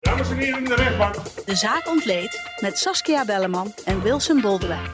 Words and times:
Dames 0.00 0.30
en 0.30 0.36
heren 0.36 0.58
in 0.58 0.64
de 0.64 0.74
rechtbank. 0.74 1.14
De 1.46 1.54
zaak 1.54 1.88
ontleed 1.88 2.56
met 2.60 2.78
Saskia 2.78 3.24
Belleman 3.24 3.74
en 3.84 4.02
Wilson 4.02 4.40
Boldewijn. 4.40 4.90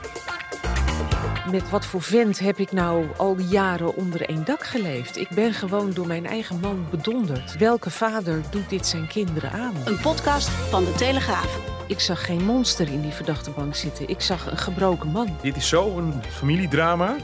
Met 1.51 1.70
wat 1.70 1.87
voor 1.87 2.02
vent 2.02 2.38
heb 2.38 2.59
ik 2.59 2.73
nou 2.73 3.06
al 3.16 3.37
die 3.37 3.47
jaren 3.47 3.97
onder 3.97 4.28
één 4.28 4.45
dak 4.45 4.64
geleefd? 4.64 5.16
Ik 5.16 5.28
ben 5.28 5.52
gewoon 5.52 5.92
door 5.92 6.06
mijn 6.06 6.27
eigen 6.27 6.61
man 6.61 6.87
bedonderd. 6.91 7.56
Welke 7.56 7.91
vader 7.91 8.42
doet 8.50 8.70
dit 8.70 8.87
zijn 8.87 9.06
kinderen 9.06 9.50
aan? 9.50 9.74
Een 9.84 10.00
podcast 10.00 10.48
van 10.48 10.84
De 10.84 10.92
Telegraaf. 10.92 11.59
Ik 11.86 12.00
zag 12.00 12.25
geen 12.25 12.45
monster 12.45 12.88
in 12.88 13.00
die 13.00 13.12
verdachte 13.12 13.50
bank 13.50 13.75
zitten. 13.75 14.09
Ik 14.09 14.20
zag 14.20 14.50
een 14.50 14.59
gebroken 14.59 15.09
man. 15.09 15.36
Dit 15.42 15.56
is 15.56 15.69
zo 15.69 15.98
een 15.98 16.23
familiedrama. 16.30 17.16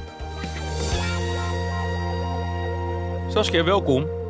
Saskia, 3.29 3.65
welkom. 3.65 4.22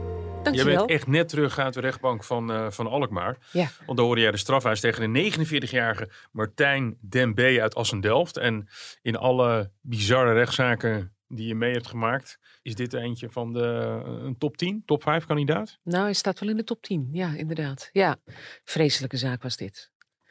Je 0.50 0.64
bent 0.64 0.90
echt 0.90 1.06
net 1.06 1.28
terug 1.28 1.58
uit 1.58 1.74
de 1.74 1.80
rechtbank 1.80 2.24
van, 2.24 2.52
eh, 2.52 2.70
van 2.70 2.86
Alkmaar. 2.86 3.36
Ja. 3.52 3.68
Want 3.86 3.98
daar 3.98 4.06
hoorde 4.06 4.20
jij 4.20 4.30
de 4.30 4.36
strafhuis 4.36 4.80
tegen 4.80 5.12
de 5.12 5.20
49-jarige 5.20 6.10
Martijn 6.32 6.98
Den 7.00 7.34
B. 7.34 7.38
uit 7.38 7.74
Assendelft. 7.74 8.36
En 8.36 8.68
in 9.02 9.16
alle 9.16 9.70
bizarre 9.80 10.32
rechtszaken 10.32 11.14
die 11.28 11.46
je 11.46 11.54
mee 11.54 11.72
hebt 11.72 11.86
gemaakt, 11.86 12.38
is 12.62 12.74
dit 12.74 12.92
eentje 12.92 13.30
van 13.30 13.52
de 13.52 14.00
een 14.04 14.38
top 14.38 14.56
10, 14.56 14.82
top 14.86 15.02
5 15.02 15.26
kandidaat. 15.26 15.78
Nou, 15.82 16.04
hij 16.04 16.12
staat 16.12 16.40
wel 16.40 16.48
in 16.48 16.56
de 16.56 16.64
top 16.64 16.82
10. 16.82 17.08
Ja, 17.12 17.34
inderdaad. 17.34 17.88
Ja, 17.92 18.16
vreselijke 18.64 19.16
zaak 19.16 19.42
was 19.42 19.56
dit. 19.56 19.90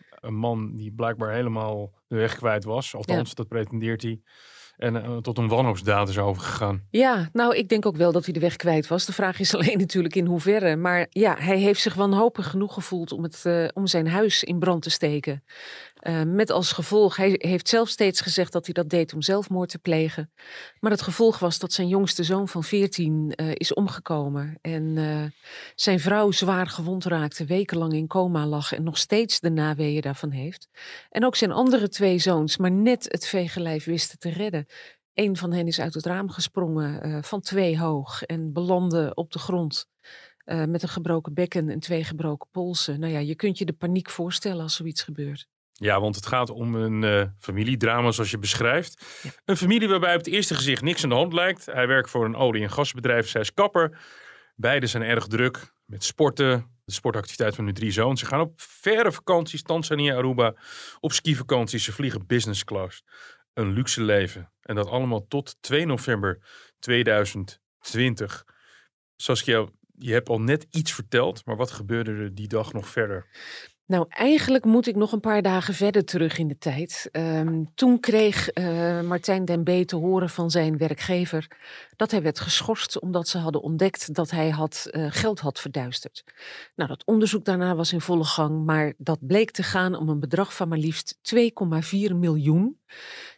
Een 0.10 0.36
man 0.36 0.76
die 0.76 0.92
blijkbaar 0.92 1.34
helemaal 1.34 1.94
de 2.08 2.16
weg 2.16 2.36
kwijt 2.36 2.64
was. 2.64 2.96
Althans, 2.96 3.36
dat 3.36 3.48
pretendeert 3.48 4.02
hij. 4.02 4.22
En 4.82 5.04
eh, 5.04 5.18
tot 5.18 5.38
een 5.38 5.48
wanhoopsdaad 5.48 6.10
is 6.10 6.18
overgegaan. 6.18 6.84
Ja, 6.90 7.30
nou, 7.34 7.56
ik 7.56 7.70
denk 7.70 7.86
ook 7.86 7.96
wel 7.96 8.12
dat 8.12 8.26
hij 8.26 8.34
de 8.34 8.40
weg 8.40 8.56
kwijt 8.56 8.88
was. 8.88 9.06
De 9.06 9.14
vraag 9.14 9.40
is 9.40 9.54
alleen 9.56 9.78
natuurlijk 9.78 10.16
in 10.16 10.26
hoeverre. 10.26 10.76
Maar 10.76 11.08
ja, 11.10 11.36
hij 11.40 11.58
heeft 11.58 11.82
zich 11.82 11.94
wanhopig 11.94 12.50
genoeg 12.50 12.74
gevoeld 12.74 13.12
om, 13.12 13.24
het, 13.24 13.46
eh, 13.46 13.68
om 13.74 13.88
zijn 13.88 14.08
huis 14.08 14.44
in 14.44 14.60
brand 14.60 14.82
te 14.82 14.90
steken. 14.90 15.44
Eh, 16.02 16.24
met 16.24 16.50
als 16.50 16.72
gevolg, 16.72 17.16
hij 17.16 17.36
heeft 17.38 17.68
zelf 17.68 17.90
steeds 17.90 18.22
gezegd 18.22 18.52
dat 18.52 18.66
hij 18.66 18.74
dat 18.74 18.90
deed 18.90 19.14
om 19.14 19.22
zelfmoord 19.22 19.70
te 19.70 19.80
plegen. 19.80 20.32
Maar 20.80 20.92
het 20.92 21.02
gevolg 21.02 21.40
was 21.40 21.60
dat 21.60 21.74
zijn 21.74 21.88
jongste 21.88 22.24
zoon 22.24 22.48
van 22.48 22.64
14 22.64 23.34
eh, 23.36 23.52
is 23.54 23.74
omgekomen. 23.74 24.58
En 24.62 24.98
eh, 24.98 25.24
zijn 25.76 26.00
vrouw 26.00 26.32
zwaar 26.32 26.68
gewond 26.68 27.06
raakte, 27.06 27.46
wekenlang 27.46 27.94
in 27.94 28.08
coma 28.08 28.46
lag 28.46 28.74
en 28.74 28.84
nog 28.84 28.98
steeds 28.98 29.40
de 29.40 29.50
naweeën 29.50 30.02
daarvan 30.02 30.32
heeft. 30.32 30.70
En 31.10 31.26
ook 31.26 31.36
zijn 31.36 31.52
andere 31.52 31.90
twee 31.90 32.20
zoons, 32.20 32.58
maar 32.58 32.72
net 32.72 33.06
het 33.08 33.28
veegelijf 33.28 33.86
wisten 33.86 34.20
te 34.20 34.30
redden. 34.30 34.66
Een 35.14 35.38
van 35.38 35.54
hen 35.54 35.68
is 35.68 35.80
uit 35.80 35.94
het 35.94 36.06
raam 36.06 36.30
gesprongen 36.30 37.24
van 37.24 37.42
twee 37.42 37.80
hoog 37.80 38.24
en 38.24 38.54
belandde 38.54 39.12
op 39.14 39.32
de 39.32 39.40
grond. 39.40 39.90
met 40.46 40.84
een 40.84 40.90
gebroken 40.90 41.34
bekken 41.34 41.70
en 41.70 41.80
twee 41.80 42.04
gebroken 42.04 42.50
polsen. 42.52 43.00
Nou 43.00 43.14
ja, 43.14 43.20
je 43.20 43.36
kunt 43.36 43.58
je 43.58 43.66
de 43.66 43.74
paniek 43.74 44.10
voorstellen 44.10 44.62
als 44.62 44.76
zoiets 44.76 45.04
gebeurt. 45.04 45.48
Ja, 45.82 46.00
want 46.02 46.16
het 46.16 46.26
gaat 46.26 46.50
om 46.50 46.76
een 46.76 47.04
eh, 47.04 47.28
familiedrama 47.40 48.12
zoals 48.12 48.32
je 48.32 48.38
beschrijft. 48.38 49.20
Ja. 49.22 49.30
Een 49.46 49.58
familie 49.58 49.88
waarbij 49.88 50.12
op 50.12 50.18
het 50.18 50.28
eerste 50.28 50.56
gezicht 50.56 50.82
niks 50.82 51.04
aan 51.04 51.10
de 51.10 51.16
hand 51.16 51.34
lijkt. 51.34 51.66
Hij 51.66 51.88
werkt 51.88 52.10
voor 52.10 52.26
een 52.26 52.36
olie- 52.36 52.64
en 52.64 52.72
gasbedrijf, 52.72 53.28
zij 53.28 53.42
is 53.42 53.54
kapper. 53.54 54.00
Beiden 54.56 54.90
zijn 54.90 55.04
erg 55.04 55.28
druk 55.28 55.74
met 55.86 56.04
sporten, 56.04 56.72
de 56.86 56.92
sportactiviteit 56.92 57.56
van 57.56 57.66
hun 57.66 57.74
drie 57.74 57.92
zoons. 57.92 58.20
Ze 58.20 58.26
gaan 58.26 58.40
op 58.40 58.62
verre 58.62 59.12
vakanties, 59.12 59.62
Tanzania, 59.62 60.16
Aruba, 60.16 60.54
op 61.00 61.12
skivakanties. 61.12 61.84
Ze 61.84 61.92
vliegen 61.92 62.28
business 62.28 62.64
class. 62.64 63.04
Een 63.54 63.74
luxe 63.74 64.02
leven. 64.02 64.52
En 64.62 64.76
dat 64.76 64.88
allemaal 64.88 65.28
tot 65.28 65.56
2 65.60 65.86
november 65.86 66.40
2020. 66.80 68.46
Saskia, 69.16 69.66
je 69.98 70.14
hebt 70.14 70.30
al 70.30 70.42
net 70.42 70.68
iets 70.70 70.94
verteld, 70.94 71.46
maar 71.46 71.56
wat 71.56 71.72
gebeurde 71.72 72.12
er 72.12 72.36
die 72.36 72.48
dag 72.48 72.74
nog 72.74 72.88
verder? 72.88 73.28
Nou, 73.92 74.06
eigenlijk 74.10 74.66
moet 74.66 74.88
ik 74.88 74.96
nog 74.96 75.12
een 75.12 75.20
paar 75.20 75.42
dagen 75.42 75.74
verder 75.74 76.06
terug 76.06 76.38
in 76.38 76.48
de 76.48 76.58
tijd. 76.58 77.10
Ehm, 77.12 77.64
toen 77.76 78.00
kreeg 78.00 78.50
eh, 78.50 79.02
Martijn 79.02 79.46
den 79.46 79.64
B. 79.64 79.88
te 79.88 79.96
horen 79.96 80.30
van 80.30 80.52
zijn 80.52 80.78
werkgever 80.78 81.48
dat 81.96 82.12
hij 82.12 82.22
werd 82.22 82.40
geschorst 82.40 83.00
omdat 83.00 83.28
ze 83.28 83.38
hadden 83.38 83.62
ontdekt 83.62 84.14
dat 84.14 84.32
hij 84.32 84.50
had, 84.50 84.88
eh, 84.92 85.06
geld 85.10 85.40
had 85.40 85.60
verduisterd. 85.60 86.24
Nou, 86.76 86.90
dat 86.90 87.06
onderzoek 87.06 87.46
daarna 87.46 87.76
was 87.76 87.94
in 87.94 88.02
volle 88.02 88.24
gang, 88.24 88.66
maar 88.66 88.94
dat 88.98 89.28
bleek 89.28 89.52
te 89.52 89.64
gaan 89.64 89.96
om 89.96 90.10
een 90.10 90.20
bedrag 90.20 90.56
van 90.56 90.68
maar 90.68 90.78
liefst 90.78 91.18
2,4 91.22 92.16
miljoen. 92.16 92.80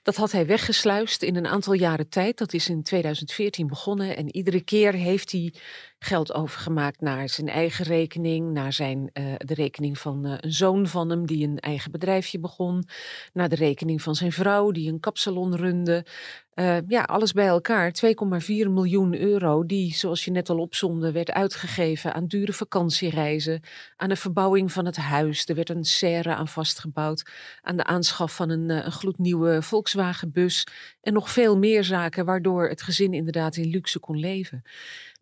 Dat 0.04 0.16
had 0.16 0.32
hij 0.32 0.46
weggesluist 0.46 1.22
in 1.22 1.36
een 1.36 1.48
aantal 1.48 1.74
jaren 1.74 2.10
tijd. 2.10 2.38
Dat 2.38 2.54
is 2.54 2.70
in 2.70 2.84
2014 2.84 3.68
begonnen 3.68 4.16
en 4.18 4.36
iedere 4.36 4.62
keer 4.62 4.94
heeft 4.94 5.32
hij 5.32 5.54
geld 6.00 6.34
overgemaakt 6.34 7.02
naar 7.02 7.30
zijn 7.30 7.48
eigen 7.48 7.86
rekening, 7.86 8.52
naar 8.52 8.74
zijn, 8.74 9.10
eh, 9.14 9.34
de 9.38 9.54
rekening 9.54 10.00
van 10.00 10.26
eh, 10.26 10.34
een 10.38 10.54
zoon 10.54 10.88
van 10.88 11.10
hem 11.10 11.26
die 11.26 11.48
een 11.48 11.60
eigen 11.60 11.92
bedrijfje 11.92 12.40
begon, 12.40 12.88
naar 13.34 13.50
de 13.50 13.56
rekening 13.56 14.02
van 14.02 14.16
zijn 14.16 14.32
vrouw 14.32 14.72
die 14.72 14.92
een 14.92 15.00
kapsalon 15.00 15.56
runde. 15.56 16.06
Eh, 16.54 16.78
ja, 16.88 17.02
alles 17.02 17.32
bij 17.32 17.48
elkaar. 17.48 17.92
2,4 17.92 18.70
miljoen 18.70 19.20
euro 19.20 19.66
die, 19.66 19.94
zoals 19.94 20.26
je 20.26 20.32
net 20.32 20.50
al 20.50 20.58
opzonde, 20.58 21.12
werd 21.12 21.32
uitgegeven 21.32 22.14
aan 22.14 22.28
dure 22.28 22.54
vakantiereizen, 22.54 23.62
aan 23.96 24.10
de 24.10 24.16
verbouwing 24.16 24.72
van 24.72 24.86
het 24.86 24.96
huis. 24.96 25.48
Er 25.48 25.56
werd 25.56 25.70
een 25.70 25.84
serre 25.84 26.36
aan 26.36 26.48
vastgebouwd, 26.48 27.32
aan 27.62 27.78
de 27.78 27.84
aanschaf 27.84 28.36
van 28.36 28.50
een, 28.50 28.70
eh, 28.70 28.86
een 28.86 28.92
gloednieuwe 28.92 29.62
Volkswagen-bus 29.62 30.68
en 31.02 31.14
nog 31.14 31.32
veel 31.32 31.58
meer 31.58 31.84
zaken 31.84 32.26
waardoor 32.26 32.70
het 32.70 32.82
gezin 32.82 33.14
inderdaad 33.14 33.56
in 33.56 33.70
luxe 33.70 34.00
kon 34.00 34.20
leven. 34.20 34.64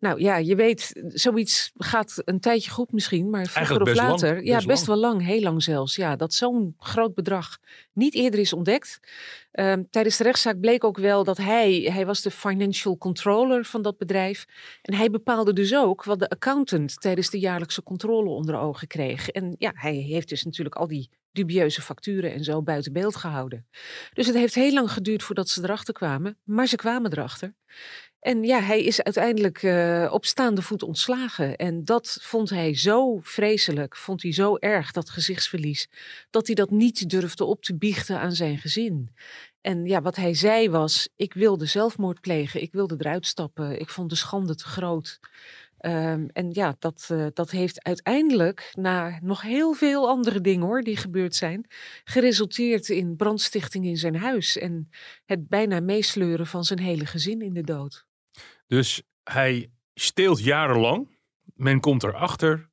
Nou 0.02 0.20
ja, 0.20 0.36
je 0.36 0.56
weet, 0.56 1.02
zoiets 1.08 1.72
gaat 1.76 2.22
een 2.24 2.40
tijdje 2.40 2.70
goed 2.70 2.92
misschien, 2.92 3.30
maar 3.30 3.46
vroeger 3.46 3.82
of 3.82 3.94
lang, 3.94 4.10
later, 4.10 4.44
ja, 4.44 4.54
best 4.54 4.66
best 4.66 4.86
wel 4.86 4.96
lang, 4.96 5.24
heel 5.24 5.40
lang 5.40 5.62
zelfs, 5.62 5.96
ja, 5.96 6.16
dat 6.16 6.34
zo'n 6.34 6.74
groot 6.78 7.14
bedrag 7.14 7.58
niet 7.92 8.14
eerder 8.14 8.40
is 8.40 8.52
ontdekt. 8.52 9.00
Ehm, 9.52 9.82
tijdens 9.90 10.16
de 10.16 10.24
rechtszaak 10.24 10.60
bleek 10.60 10.84
ook 10.84 10.98
wel 10.98 11.24
dat 11.24 11.36
hij, 11.36 11.72
hij 11.92 12.06
was 12.06 12.22
de 12.22 12.30
financial 12.30 12.98
controller 12.98 13.64
van 13.64 13.82
dat 13.82 13.98
bedrijf. 13.98 14.46
En 14.82 14.94
hij 14.94 15.10
bepaalde 15.10 15.52
dus 15.52 15.74
ook 15.74 16.04
wat 16.04 16.18
de 16.18 16.28
accountant 16.28 17.00
tijdens 17.00 17.30
de 17.30 17.38
jaarlijkse 17.38 17.82
controle 17.82 18.30
onder 18.30 18.58
ogen 18.58 18.86
kreeg. 18.86 19.28
En 19.28 19.54
ja, 19.58 19.72
hij 19.74 19.94
heeft 19.94 20.28
dus 20.28 20.44
natuurlijk 20.44 20.76
al 20.76 20.86
die 20.86 21.10
dubieuze 21.32 21.82
facturen 21.82 22.32
en 22.32 22.44
zo 22.44 22.62
buiten 22.62 22.92
beeld 22.92 23.16
gehouden. 23.16 23.66
Dus 24.14 24.26
het 24.26 24.36
heeft 24.36 24.54
heel 24.54 24.72
lang 24.72 24.92
geduurd 24.92 25.22
voordat 25.22 25.48
ze 25.48 25.62
erachter 25.62 25.94
kwamen, 25.94 26.38
maar 26.44 26.66
ze 26.66 26.76
kwamen 26.76 27.12
erachter. 27.12 27.54
En 28.22 28.44
ja, 28.44 28.60
hij 28.60 28.82
is 28.82 29.02
uiteindelijk 29.02 29.62
eh, 29.62 30.10
op 30.12 30.24
staande 30.24 30.62
voet 30.62 30.82
ontslagen. 30.82 31.56
En 31.56 31.84
dat 31.84 32.18
vond 32.20 32.50
hij 32.50 32.76
zo 32.76 33.18
vreselijk, 33.22 33.96
vond 33.96 34.22
hij 34.22 34.32
zo 34.32 34.56
erg, 34.56 34.92
dat 34.92 35.10
gezichtsverlies, 35.10 35.88
dat 36.30 36.46
hij 36.46 36.54
dat 36.54 36.70
niet 36.70 37.10
durfde 37.10 37.44
op 37.44 37.62
te 37.62 37.76
biechten 37.76 38.18
aan 38.18 38.32
zijn 38.32 38.58
gezin. 38.58 39.14
En 39.60 39.86
ja, 39.86 40.02
wat 40.02 40.16
hij 40.16 40.34
zei 40.34 40.70
was: 40.70 41.08
ik 41.16 41.34
wilde 41.34 41.66
zelfmoord 41.66 42.20
plegen, 42.20 42.62
ik 42.62 42.72
wilde 42.72 42.94
eruit 42.98 43.26
stappen, 43.26 43.80
ik 43.80 43.88
vond 43.88 44.10
de 44.10 44.16
schande 44.16 44.54
te 44.54 44.64
groot. 44.64 45.20
Ehm, 45.78 46.26
en 46.32 46.50
ja, 46.52 46.76
dat, 46.78 47.08
eh, 47.10 47.26
dat 47.34 47.50
heeft 47.50 47.82
uiteindelijk, 47.84 48.72
na 48.74 49.18
nog 49.22 49.42
heel 49.42 49.72
veel 49.72 50.08
andere 50.08 50.40
dingen 50.40 50.66
hoor, 50.66 50.82
die 50.82 50.96
gebeurd 50.96 51.34
zijn, 51.34 51.66
geresulteerd 52.04 52.88
in 52.88 53.16
brandstichting 53.16 53.84
in 53.84 53.96
zijn 53.96 54.16
huis 54.16 54.56
en 54.56 54.88
het 55.24 55.48
bijna 55.48 55.80
meesleuren 55.80 56.46
van 56.46 56.64
zijn 56.64 56.78
hele 56.78 57.06
gezin 57.06 57.40
in 57.40 57.52
de 57.52 57.62
dood. 57.62 58.10
Dus 58.72 59.02
hij 59.22 59.70
steelt 59.94 60.44
jarenlang. 60.44 61.08
Men 61.54 61.80
komt 61.80 62.02
erachter. 62.02 62.70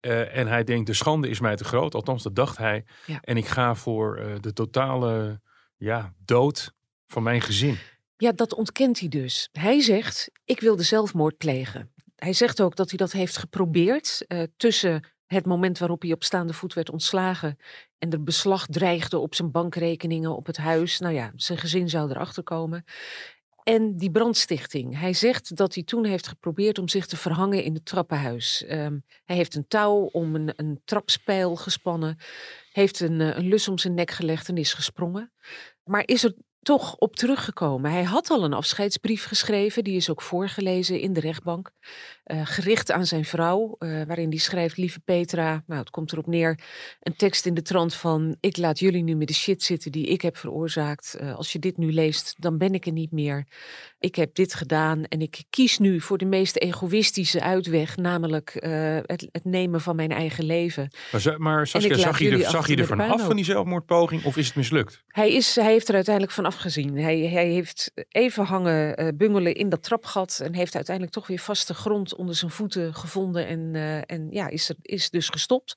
eh 0.00 0.36
en 0.36 0.46
hij 0.46 0.64
denkt, 0.64 0.86
de 0.86 0.94
schande 0.94 1.28
is 1.28 1.40
mij 1.40 1.56
te 1.56 1.64
groot. 1.64 1.94
Althans, 1.94 2.22
dat 2.22 2.34
dacht 2.34 2.56
hij. 2.56 2.84
Ja. 3.06 3.20
En 3.20 3.36
ik 3.36 3.46
ga 3.46 3.74
voor 3.74 4.16
eh, 4.16 4.34
de 4.40 4.52
totale 4.52 5.40
ja, 5.76 6.14
dood 6.24 6.72
van 7.06 7.22
mijn 7.22 7.40
gezin. 7.40 7.78
Ja, 8.16 8.32
dat 8.32 8.54
ontkent 8.54 8.98
hij 9.00 9.08
dus. 9.08 9.48
Hij 9.52 9.80
zegt, 9.80 10.30
ik 10.44 10.60
wilde 10.60 10.82
zelfmoord 10.82 11.36
plegen. 11.36 11.92
Hij 12.16 12.32
zegt 12.32 12.62
ook 12.62 12.76
dat 12.76 12.88
hij 12.88 12.98
dat 12.98 13.12
heeft 13.12 13.36
geprobeerd 13.36 14.24
eh, 14.26 14.42
tussen 14.56 15.04
het 15.26 15.46
moment 15.46 15.78
waarop 15.78 16.02
hij 16.02 16.12
op 16.12 16.24
staande 16.24 16.52
voet 16.52 16.74
werd 16.74 16.90
ontslagen 16.90 17.58
en 17.98 18.10
er 18.10 18.22
beslag 18.22 18.66
dreigde 18.66 19.18
op 19.18 19.34
zijn 19.34 19.50
bankrekeningen, 19.50 20.36
op 20.36 20.46
het 20.46 20.56
huis. 20.56 20.98
Nou 20.98 21.14
ja, 21.14 21.32
zijn 21.36 21.58
gezin 21.58 21.88
zou 21.88 22.10
erachter 22.10 22.42
komen. 22.42 22.84
En 23.62 23.96
die 23.96 24.10
brandstichting. 24.10 24.98
Hij 24.98 25.12
zegt 25.12 25.56
dat 25.56 25.74
hij 25.74 25.82
toen 25.82 26.04
heeft 26.04 26.26
geprobeerd 26.26 26.78
om 26.78 26.88
zich 26.88 27.06
te 27.06 27.16
verhangen 27.16 27.62
in 27.62 27.74
het 27.74 27.84
trappenhuis. 27.84 28.64
Ehm, 28.64 28.98
hij 29.24 29.36
heeft 29.36 29.54
een 29.54 29.66
touw 29.66 30.04
om 30.04 30.34
een, 30.34 30.52
een 30.56 30.80
trapspijl 30.84 31.56
gespannen, 31.56 32.16
heeft 32.72 33.00
een, 33.00 33.20
eh, 33.20 33.36
een 33.36 33.48
lus 33.48 33.68
om 33.68 33.78
zijn 33.78 33.94
nek 33.94 34.10
gelegd 34.10 34.48
en 34.48 34.56
is 34.56 34.74
gesprongen. 34.74 35.32
Maar 35.84 36.02
is 36.06 36.24
er 36.24 36.34
toch 36.62 36.96
op 36.96 37.16
teruggekomen. 37.16 37.90
Hij 37.90 38.02
had 38.02 38.30
al 38.30 38.44
een 38.44 38.52
afscheidsbrief 38.52 39.24
geschreven, 39.24 39.84
die 39.84 39.96
is 39.96 40.10
ook 40.10 40.22
voorgelezen 40.22 41.00
in 41.00 41.12
de 41.12 41.20
rechtbank. 41.20 41.70
Uh, 42.26 42.40
gericht 42.44 42.90
aan 42.90 43.06
zijn 43.06 43.24
vrouw, 43.24 43.76
uh, 43.78 44.02
waarin 44.06 44.28
hij 44.28 44.38
schrijft: 44.38 44.76
Lieve 44.76 45.00
Petra, 45.00 45.62
nou, 45.66 45.80
het 45.80 45.90
komt 45.90 46.12
erop 46.12 46.26
neer. 46.26 46.58
Een 47.00 47.16
tekst 47.16 47.46
in 47.46 47.54
de 47.54 47.62
trant 47.62 47.94
van: 47.94 48.36
Ik 48.40 48.56
laat 48.56 48.78
jullie 48.78 49.02
nu 49.02 49.14
met 49.14 49.28
de 49.28 49.34
shit 49.34 49.62
zitten 49.62 49.92
die 49.92 50.06
ik 50.06 50.20
heb 50.20 50.36
veroorzaakt. 50.36 51.16
Uh, 51.20 51.34
als 51.34 51.52
je 51.52 51.58
dit 51.58 51.76
nu 51.76 51.92
leest, 51.92 52.34
dan 52.38 52.58
ben 52.58 52.74
ik 52.74 52.86
er 52.86 52.92
niet 52.92 53.12
meer. 53.12 53.46
Ik 53.98 54.14
heb 54.14 54.34
dit 54.34 54.54
gedaan 54.54 55.04
en 55.04 55.20
ik 55.20 55.42
kies 55.50 55.78
nu 55.78 56.00
voor 56.00 56.18
de 56.18 56.24
meest 56.24 56.56
egoïstische 56.56 57.40
uitweg, 57.40 57.96
namelijk 57.96 58.52
het, 59.06 59.28
het, 59.32 59.44
nemen 59.44 59.80
van 59.80 59.96
mijn 59.96 60.10
eigen 60.10 60.44
leven. 60.44 60.90
Maar, 61.12 61.34
maar 61.38 61.66
Saskia, 61.66 61.96
zag 61.96 62.18
je, 62.18 62.30
er, 62.30 62.50
zag 62.50 62.68
je 62.68 62.76
er 62.76 62.86
vanaf 62.86 63.24
van 63.24 63.36
die 63.36 63.44
zelfmoordpoging 63.44 64.24
of 64.24 64.36
is 64.36 64.46
het 64.46 64.56
mislukt? 64.56 65.02
Hij, 65.06 65.32
is, 65.32 65.54
hij 65.54 65.72
heeft 65.72 65.88
er 65.88 65.94
uiteindelijk 65.94 66.34
van 66.34 66.44
afgezien. 66.52 66.98
Hij, 66.98 67.18
hij 67.18 67.46
heeft 67.46 67.92
even 68.08 68.44
hangen 68.44 69.16
bungelen 69.16 69.54
in 69.54 69.68
dat 69.68 69.82
trapgat 69.82 70.40
en 70.42 70.54
heeft 70.54 70.74
uiteindelijk 70.74 71.14
toch 71.14 71.26
weer 71.26 71.38
vaste 71.38 71.74
grond 71.74 72.14
onder 72.14 72.34
zijn 72.34 72.50
voeten 72.50 72.94
gevonden 72.94 73.46
en, 73.46 73.74
uh, 73.74 73.96
en 73.96 74.28
ja, 74.30 74.48
is, 74.48 74.68
er, 74.68 74.76
is 74.82 75.10
dus 75.10 75.28
gestopt. 75.28 75.76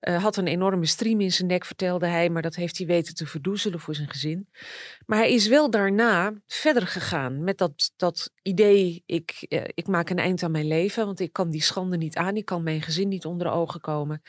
Uh, 0.00 0.22
had 0.22 0.36
een 0.36 0.46
enorme 0.46 0.86
stream 0.86 1.20
in 1.20 1.32
zijn 1.32 1.48
nek, 1.48 1.64
vertelde 1.64 2.06
hij, 2.06 2.30
maar 2.30 2.42
dat 2.42 2.54
heeft 2.54 2.78
hij 2.78 2.86
weten 2.86 3.14
te 3.14 3.26
verdoezelen 3.26 3.80
voor 3.80 3.94
zijn 3.94 4.08
gezin. 4.08 4.48
Maar 5.06 5.18
hij 5.18 5.32
is 5.32 5.48
wel 5.48 5.70
daarna 5.70 6.32
verder 6.46 6.86
gegaan 6.86 7.44
met 7.44 7.58
dat, 7.58 7.92
dat 7.96 8.30
idee, 8.42 9.02
ik, 9.06 9.46
ik 9.74 9.86
maak 9.86 10.10
een 10.10 10.18
eind 10.18 10.42
aan 10.42 10.50
mijn 10.50 10.66
leven, 10.66 11.06
want 11.06 11.20
ik 11.20 11.32
kan 11.32 11.50
die 11.50 11.62
schande 11.62 11.96
niet 11.96 12.16
aan, 12.16 12.36
ik 12.36 12.44
kan 12.44 12.62
mijn 12.62 12.82
gezin 12.82 13.08
niet 13.08 13.24
onder 13.24 13.46
de 13.46 13.52
ogen 13.52 13.80
komen. 13.80 14.22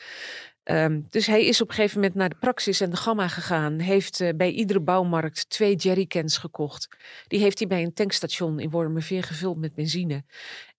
Um, 0.70 1.06
dus 1.10 1.26
hij 1.26 1.46
is 1.46 1.60
op 1.60 1.68
een 1.68 1.74
gegeven 1.74 1.96
moment 2.00 2.14
naar 2.14 2.28
de 2.28 2.36
Praxis 2.40 2.80
en 2.80 2.90
de 2.90 2.96
Gamma 2.96 3.28
gegaan. 3.28 3.78
Heeft 3.78 4.20
uh, 4.20 4.28
bij 4.36 4.50
iedere 4.50 4.80
bouwmarkt 4.80 5.50
twee 5.50 5.76
jerrycans 5.76 6.38
gekocht. 6.38 6.88
Die 7.26 7.40
heeft 7.40 7.58
hij 7.58 7.68
bij 7.68 7.82
een 7.82 7.92
tankstation 7.92 8.60
in 8.60 8.70
Wormerveer 8.70 9.22
gevuld 9.22 9.56
met 9.56 9.74
benzine. 9.74 10.24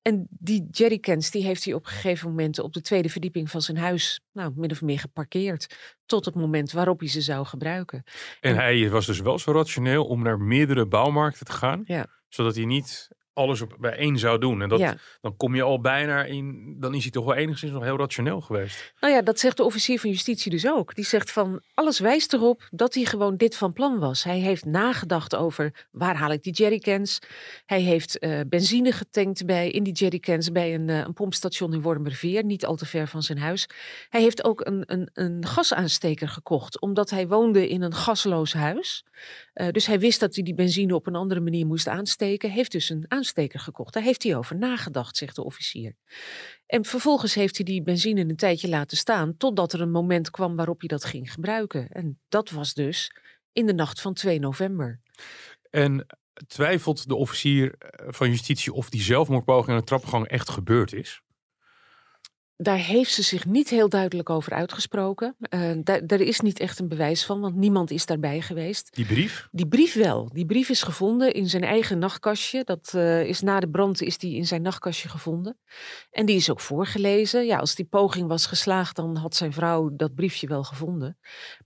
En 0.01 0.27
die 0.29 0.67
jerrycans 0.71 1.31
die 1.31 1.43
heeft 1.43 1.63
hij 1.63 1.73
op 1.73 1.85
een 1.85 1.91
gegeven 1.91 2.29
moment 2.29 2.59
op 2.59 2.73
de 2.73 2.81
tweede 2.81 3.09
verdieping 3.09 3.49
van 3.51 3.61
zijn 3.61 3.77
huis, 3.77 4.21
nou, 4.31 4.51
min 4.55 4.71
of 4.71 4.81
meer 4.81 4.99
geparkeerd. 4.99 5.75
Tot 6.05 6.25
het 6.25 6.35
moment 6.35 6.71
waarop 6.71 6.99
hij 6.99 7.09
ze 7.09 7.21
zou 7.21 7.45
gebruiken. 7.45 8.03
En, 8.39 8.51
en 8.51 8.55
hij 8.55 8.89
was 8.89 9.05
dus 9.05 9.19
wel 9.19 9.39
zo 9.39 9.51
rationeel 9.51 10.05
om 10.05 10.23
naar 10.23 10.39
meerdere 10.39 10.85
bouwmarkten 10.85 11.45
te 11.45 11.51
gaan. 11.51 11.81
Ja. 11.85 12.07
Zodat 12.29 12.55
hij 12.55 12.65
niet 12.65 13.09
alles 13.35 13.61
op, 13.61 13.75
bij 13.79 13.97
één 13.97 14.17
zou 14.17 14.39
doen. 14.39 14.61
En 14.61 14.69
dat, 14.69 14.79
Ja. 14.79 14.95
dan 15.21 15.37
kom 15.37 15.55
je 15.55 15.61
al 15.61 15.81
bijna 15.81 16.23
in, 16.23 16.75
dan 16.79 16.93
is 16.93 17.01
hij 17.01 17.11
toch 17.11 17.25
wel 17.25 17.35
enigszins 17.35 17.71
nog 17.71 17.83
heel 17.83 17.97
rationeel 17.97 18.41
geweest. 18.41 18.93
Nou 18.99 19.13
ja, 19.13 19.21
dat 19.21 19.39
zegt 19.39 19.57
de 19.57 19.63
officier 19.63 19.99
van 19.99 20.09
justitie 20.09 20.51
dus 20.51 20.67
ook. 20.67 20.95
Die 20.95 21.05
zegt 21.05 21.31
van 21.31 21.61
alles 21.73 21.99
wijst 21.99 22.33
erop 22.33 22.67
dat 22.71 22.93
hij 22.93 23.05
gewoon 23.05 23.37
dit 23.37 23.55
van 23.57 23.73
plan 23.73 23.99
was. 23.99 24.23
Hij 24.23 24.39
heeft 24.39 24.65
nagedacht 24.65 25.35
over 25.35 25.85
waar 25.91 26.15
haal 26.15 26.31
ik 26.31 26.43
die 26.43 26.53
jerrycans. 26.53 27.19
Hij 27.65 27.81
heeft 27.81 28.19
eh, 28.19 28.39
benzine 28.47 28.91
getankt 28.91 29.45
bij, 29.45 29.69
in 29.69 29.83
die 29.83 29.93
jerrycans 29.93 30.51
bij 30.51 30.73
een, 30.73 30.89
eh, 30.89 30.97
een 30.97 31.13
pompstation 31.13 31.73
in 31.73 31.81
Wormerveer, 31.81 32.43
niet 32.43 32.65
al 32.65 32.75
te 32.75 32.85
ver 32.85 33.07
van 33.07 33.23
zijn 33.23 33.37
huis. 33.37 33.67
Hij 34.09 34.21
heeft 34.21 34.43
ook 34.43 34.65
een, 34.65 34.83
een, 34.85 35.09
een 35.13 35.45
gasaansteker 35.45 36.27
gekocht, 36.29 36.79
omdat 36.79 37.09
hij 37.09 37.27
woonde 37.27 37.69
in 37.69 37.81
een 37.81 37.93
gasloos 37.93 38.53
huis. 38.53 39.03
Uh, 39.55 39.67
dus 39.71 39.85
hij 39.85 39.99
wist 39.99 40.19
dat 40.19 40.35
hij 40.35 40.43
die 40.43 40.53
benzine 40.53 40.95
op 40.95 41.07
een 41.07 41.15
andere 41.15 41.39
manier 41.39 41.65
moest 41.65 41.87
aansteken. 41.87 42.49
Heeft 42.51 42.71
dus 42.71 42.89
een 42.89 43.05
aansteker 43.25 43.59
gekocht. 43.59 43.93
Daar 43.93 44.03
heeft 44.03 44.23
hij 44.23 44.35
over 44.35 44.55
nagedacht, 44.55 45.17
zegt 45.17 45.35
de 45.35 45.43
officier. 45.43 45.95
En 46.65 46.85
vervolgens 46.85 47.33
heeft 47.33 47.55
hij 47.55 47.65
die 47.65 47.83
benzine 47.83 48.21
een 48.21 48.35
tijdje 48.35 48.69
laten 48.69 48.97
staan. 48.97 49.37
Totdat 49.37 49.73
er 49.73 49.81
een 49.81 49.91
moment 49.91 50.29
kwam 50.29 50.55
waarop 50.55 50.79
hij 50.79 50.87
dat 50.87 51.05
ging 51.05 51.33
gebruiken. 51.33 51.89
En 51.89 52.19
dat 52.29 52.49
was 52.49 52.73
dus 52.73 53.15
in 53.53 53.65
de 53.65 53.73
nacht 53.73 54.01
van 54.01 54.13
2 54.13 54.39
november. 54.39 55.01
En 55.69 56.05
twijfelt 56.47 57.07
de 57.07 57.15
officier 57.15 57.75
eh, 57.77 58.07
van 58.09 58.29
justitie 58.29 58.73
of 58.73 58.89
die 58.89 59.01
zelfmoordpoging 59.01 59.69
aan 59.69 59.79
de 59.79 59.83
trappengang 59.83 60.27
echt 60.27 60.49
gebeurd 60.49 60.93
is? 60.93 61.21
Daar 62.57 62.77
heeft 62.77 63.11
ze 63.11 63.23
zich 63.23 63.45
niet 63.45 63.69
heel 63.69 63.89
duidelijk 63.89 64.29
over 64.29 64.53
uitgesproken. 64.53 65.35
Uh, 65.49 65.71
daar 65.83 66.21
is 66.21 66.39
niet 66.39 66.59
echt 66.59 66.79
een 66.79 66.87
bewijs 66.87 67.25
van, 67.25 67.41
want 67.41 67.55
niemand 67.55 67.91
is 67.91 68.05
daarbij 68.05 68.41
geweest. 68.41 68.95
Die 68.95 69.05
brief? 69.05 69.47
Die 69.51 69.67
brief 69.67 69.93
wel. 69.93 70.29
Die 70.33 70.45
brief 70.45 70.69
is 70.69 70.83
gevonden 70.83 71.33
in 71.33 71.49
zijn 71.49 71.63
eigen 71.63 71.99
nachtkastje. 71.99 72.63
Dat 72.63 72.93
uh, 72.95 73.23
is 73.23 73.41
na 73.41 73.59
de 73.59 73.69
brand 73.69 74.01
is 74.01 74.17
die 74.17 74.35
in 74.35 74.45
zijn 74.45 74.61
nachtkastje 74.61 75.09
gevonden. 75.09 75.57
En 76.11 76.25
die 76.25 76.35
is 76.35 76.51
ook 76.51 76.59
voorgelezen. 76.59 77.45
Ja, 77.45 77.57
als 77.57 77.75
die 77.75 77.85
poging 77.85 78.27
was 78.27 78.45
geslaagd, 78.45 78.95
dan 78.95 79.15
had 79.15 79.35
zijn 79.35 79.53
vrouw 79.53 79.95
dat 79.95 80.15
briefje 80.15 80.47
wel 80.47 80.63
gevonden. 80.63 81.17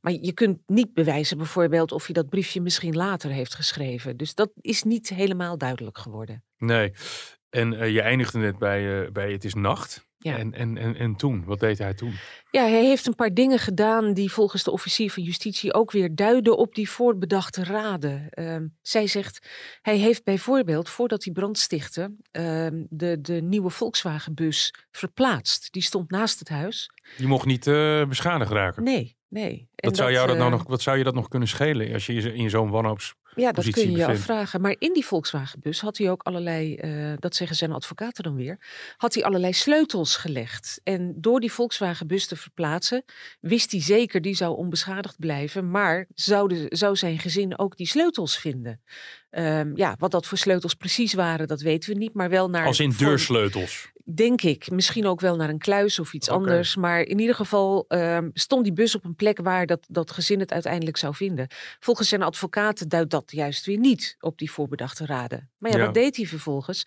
Maar 0.02 0.14
je 0.14 0.34
kunt 0.34 0.60
niet 0.66 0.94
bewijzen 0.94 1.38
bijvoorbeeld 1.38 1.92
of 1.92 2.06
hij 2.06 2.14
dat 2.14 2.30
briefje 2.30 2.62
misschien 2.62 2.96
later 2.96 3.32
heeft 3.32 3.56
geschreven. 3.56 4.18
Dus 4.18 4.36
dat 4.36 4.52
is 4.62 4.84
niet 4.84 5.10
helemaal 5.10 5.58
duidelijk 5.58 5.98
geworden. 5.98 6.44
Nee. 6.58 6.94
En 7.50 7.74
uh, 7.74 7.90
je 7.90 8.02
eindigde 8.02 8.40
net 8.40 8.58
bij, 8.58 9.12
bij 9.12 9.32
Het 9.32 9.44
is 9.44 9.54
nacht. 9.54 10.08
Ja. 10.22 10.38
En, 10.38 10.54
en, 10.54 10.78
en, 10.78 10.96
en 10.96 11.16
toen, 11.16 11.44
wat 11.46 11.60
deed 11.60 11.78
hij 11.78 11.94
toen? 11.94 12.14
Ja, 12.52 12.62
hij 12.62 12.86
heeft 12.86 13.08
een 13.08 13.16
paar 13.16 13.34
dingen 13.34 13.60
gedaan 13.60 14.14
die 14.14 14.32
volgens 14.32 14.64
de 14.64 14.72
officier 14.72 15.12
van 15.12 15.24
justitie 15.24 15.74
ook 15.74 15.92
weer 15.92 16.16
duiden 16.16 16.58
op 16.58 16.76
die 16.76 16.90
voorbedachte 16.90 17.64
raden. 17.64 18.28
Uh, 18.34 18.56
zij 18.82 19.08
zegt, 19.08 19.48
hij 19.82 19.98
heeft 19.98 20.24
bijvoorbeeld, 20.24 20.90
voordat 20.90 21.24
hij 21.24 21.34
brand 21.34 21.58
stichtte, 21.58 22.16
uh, 22.32 22.68
de, 22.90 23.22
de 23.22 23.42
nieuwe 23.42 23.70
Volkswagenbus 23.70 24.74
verplaatst. 24.92 25.72
Die 25.72 25.82
stond 25.82 26.12
naast 26.12 26.40
het 26.40 26.50
huis. 26.50 26.92
Die 27.18 27.28
mocht 27.28 27.46
niet 27.46 27.68
uh, 27.68 28.06
beschadigd 28.06 28.52
raken? 28.52 28.84
Nee, 28.84 29.18
nee. 29.28 29.70
En 29.76 29.90
wat, 29.90 29.98
zou 29.98 30.12
jou 30.12 30.28
dat 30.28 30.38
nou 30.38 30.50
nog, 30.50 30.64
wat 30.68 30.82
zou 30.82 30.98
je 30.98 31.04
dat 31.04 31.14
nog 31.14 31.28
kunnen 31.28 31.48
schelen 31.48 31.94
als 31.94 32.06
je 32.06 32.34
in 32.34 32.50
zo'n 32.50 32.70
wanhoops 32.70 33.16
ja, 33.36 33.52
dat 33.52 33.70
kun 33.70 33.92
je 33.92 33.98
je 33.98 34.06
afvragen. 34.06 34.62
Maar 34.62 34.76
in 34.80 34.94
die 34.94 35.06
Volkswagenbus 35.06 35.82
had 35.82 35.98
hij 35.98 36.12
ook 36.12 36.24
allerlei, 36.24 36.80
uh, 36.84 37.14
dat 37.20 37.36
zeggen 37.36 37.56
zijn 37.56 37.72
advocaten 37.72 38.24
dan 38.24 38.36
weer, 38.36 38.58
had 38.98 39.14
hij 39.14 39.24
allerlei 39.24 39.54
sleutels 39.54 40.16
gelegd. 40.16 40.80
En 40.84 41.14
door 41.16 41.40
die 41.40 41.52
Volkswagenbus 41.52 42.28
te 42.28 42.36
verplaatsen, 42.36 43.04
wist 43.40 43.72
hij 43.72 43.82
zeker 43.82 44.22
die 44.22 44.36
zou 44.36 44.58
onbeschadigd 44.58 45.20
blijven. 45.20 45.72
Maar 45.72 46.08
zou, 46.14 46.48
de, 46.48 46.66
zou 46.70 46.96
zijn 46.96 47.20
gezin 47.20 47.58
ook 47.58 47.78
die 47.78 47.88
sleutels 47.88 48.38
vinden? 48.38 48.82
Um, 49.32 49.78
ja, 49.78 49.96
wat 50.00 50.12
dat 50.12 50.26
voor 50.26 50.38
sleutels 50.38 50.74
precies 50.74 51.14
waren, 51.14 51.48
dat 51.48 51.62
weten 51.62 51.94
we 51.94 51.98
niet. 51.98 52.14
Maar 52.14 52.30
wel 52.30 52.50
naar. 52.50 52.66
Als 52.66 52.80
in 52.80 52.94
deursleutels. 52.98 53.92
Denk 54.04 54.42
ik. 54.42 54.72
Misschien 54.72 55.06
ook 55.06 55.20
wel 55.20 55.36
naar 55.36 55.50
een 55.50 55.58
kluis 55.58 56.00
of 56.00 56.14
iets 56.14 56.30
okay. 56.30 56.40
anders. 56.40 56.76
Maar 56.76 57.02
in 57.02 57.20
ieder 57.20 57.36
geval 57.36 57.86
um, 57.88 58.32
stond 58.34 58.64
die 58.64 58.74
bus 58.74 58.96
op 58.96 59.04
een 59.04 59.16
plek 59.16 59.40
waar 59.42 59.66
dat, 59.66 59.86
dat 59.90 60.12
gezin 60.12 60.40
het 60.40 60.52
uiteindelijk 60.52 60.98
zou 60.98 61.16
vinden. 61.16 61.48
Volgens 61.80 62.10
zijn 62.10 62.22
advocaten 62.22 62.90
duidt 62.90 63.12
dat 63.12 63.32
juist 63.32 63.66
weer 63.66 63.78
niet 63.78 64.18
op 64.20 64.38
die 64.38 64.52
voorbedachte 64.52 65.06
raden. 65.06 65.50
Maar 65.58 65.72
ja, 65.72 65.78
ja, 65.78 65.86
wat 65.86 65.94
deed 65.94 66.16
hij 66.16 66.26
vervolgens? 66.26 66.84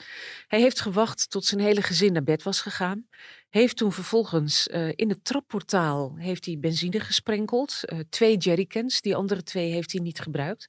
Hij 0.48 0.60
heeft 0.60 0.80
gewacht 0.80 1.30
tot 1.30 1.44
zijn 1.44 1.60
hele 1.60 1.82
gezin 1.82 2.12
naar 2.12 2.22
bed 2.22 2.42
was 2.42 2.60
gegaan. 2.60 3.06
Heeft 3.48 3.76
toen 3.76 3.92
vervolgens 3.92 4.68
uh, 4.68 4.88
in 4.94 5.08
het 5.08 5.24
trapportaal 5.24 6.14
heeft 6.16 6.44
hij 6.44 6.58
benzine 6.58 7.00
gesprenkeld. 7.00 7.80
Uh, 7.84 7.98
twee 8.10 8.36
jerrycans. 8.36 9.00
Die 9.00 9.16
andere 9.16 9.42
twee 9.42 9.70
heeft 9.70 9.92
hij 9.92 10.00
niet 10.00 10.20
gebruikt. 10.20 10.68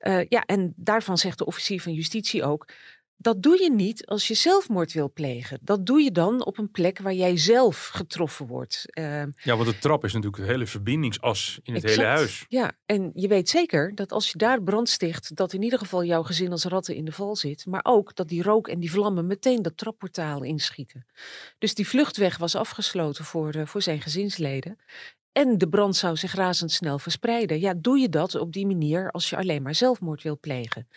Uh, 0.00 0.24
ja, 0.28 0.44
en 0.44 0.72
daarvan 0.76 1.18
zegt 1.18 1.38
de 1.38 1.46
officier 1.46 1.80
van 1.80 1.92
justitie 1.92 2.44
ook. 2.44 2.68
Dat 3.18 3.42
doe 3.42 3.62
je 3.62 3.72
niet 3.72 4.06
als 4.06 4.28
je 4.28 4.34
zelfmoord 4.34 4.92
wil 4.92 5.12
plegen. 5.12 5.58
Dat 5.62 5.86
doe 5.86 6.00
je 6.00 6.12
dan 6.12 6.44
op 6.44 6.58
een 6.58 6.70
plek 6.70 6.98
waar 6.98 7.12
jij 7.12 7.36
zelf 7.36 7.86
getroffen 7.86 8.46
wordt. 8.46 8.84
Uh, 8.98 9.22
ja, 9.22 9.56
want 9.56 9.64
de 9.64 9.78
trap 9.78 10.04
is 10.04 10.12
natuurlijk 10.12 10.42
een 10.42 10.48
hele 10.48 10.66
verbindingsas 10.66 11.58
in 11.62 11.74
het 11.74 11.84
exact. 11.84 12.00
hele 12.00 12.16
huis. 12.16 12.44
Ja, 12.48 12.72
en 12.86 13.10
je 13.14 13.28
weet 13.28 13.48
zeker 13.48 13.94
dat 13.94 14.12
als 14.12 14.30
je 14.30 14.38
daar 14.38 14.62
brand 14.62 14.88
sticht, 14.88 15.36
dat 15.36 15.52
in 15.52 15.62
ieder 15.62 15.78
geval 15.78 16.04
jouw 16.04 16.22
gezin 16.22 16.50
als 16.50 16.64
ratten 16.64 16.94
in 16.94 17.04
de 17.04 17.12
val 17.12 17.36
zit. 17.36 17.66
Maar 17.66 17.84
ook 17.84 18.14
dat 18.14 18.28
die 18.28 18.42
rook 18.42 18.68
en 18.68 18.80
die 18.80 18.90
vlammen 18.90 19.26
meteen 19.26 19.62
dat 19.62 19.76
trapportaal 19.76 20.42
inschieten. 20.42 21.06
Dus 21.58 21.74
die 21.74 21.88
vluchtweg 21.88 22.36
was 22.38 22.54
afgesloten 22.54 23.24
voor, 23.24 23.56
uh, 23.56 23.66
voor 23.66 23.82
zijn 23.82 24.00
gezinsleden. 24.00 24.78
En 25.36 25.58
de 25.58 25.68
brand 25.68 25.96
zou 25.96 26.16
zich 26.16 26.34
razendsnel 26.34 26.98
verspreiden. 26.98 27.60
Ja, 27.60 27.74
doe 27.76 27.98
je 27.98 28.08
dat 28.08 28.34
op 28.34 28.52
die 28.52 28.66
manier 28.66 29.10
als 29.10 29.30
je 29.30 29.36
alleen 29.36 29.62
maar 29.62 29.74
zelfmoord 29.74 30.22
wil 30.22 30.38
plegen? 30.38 30.88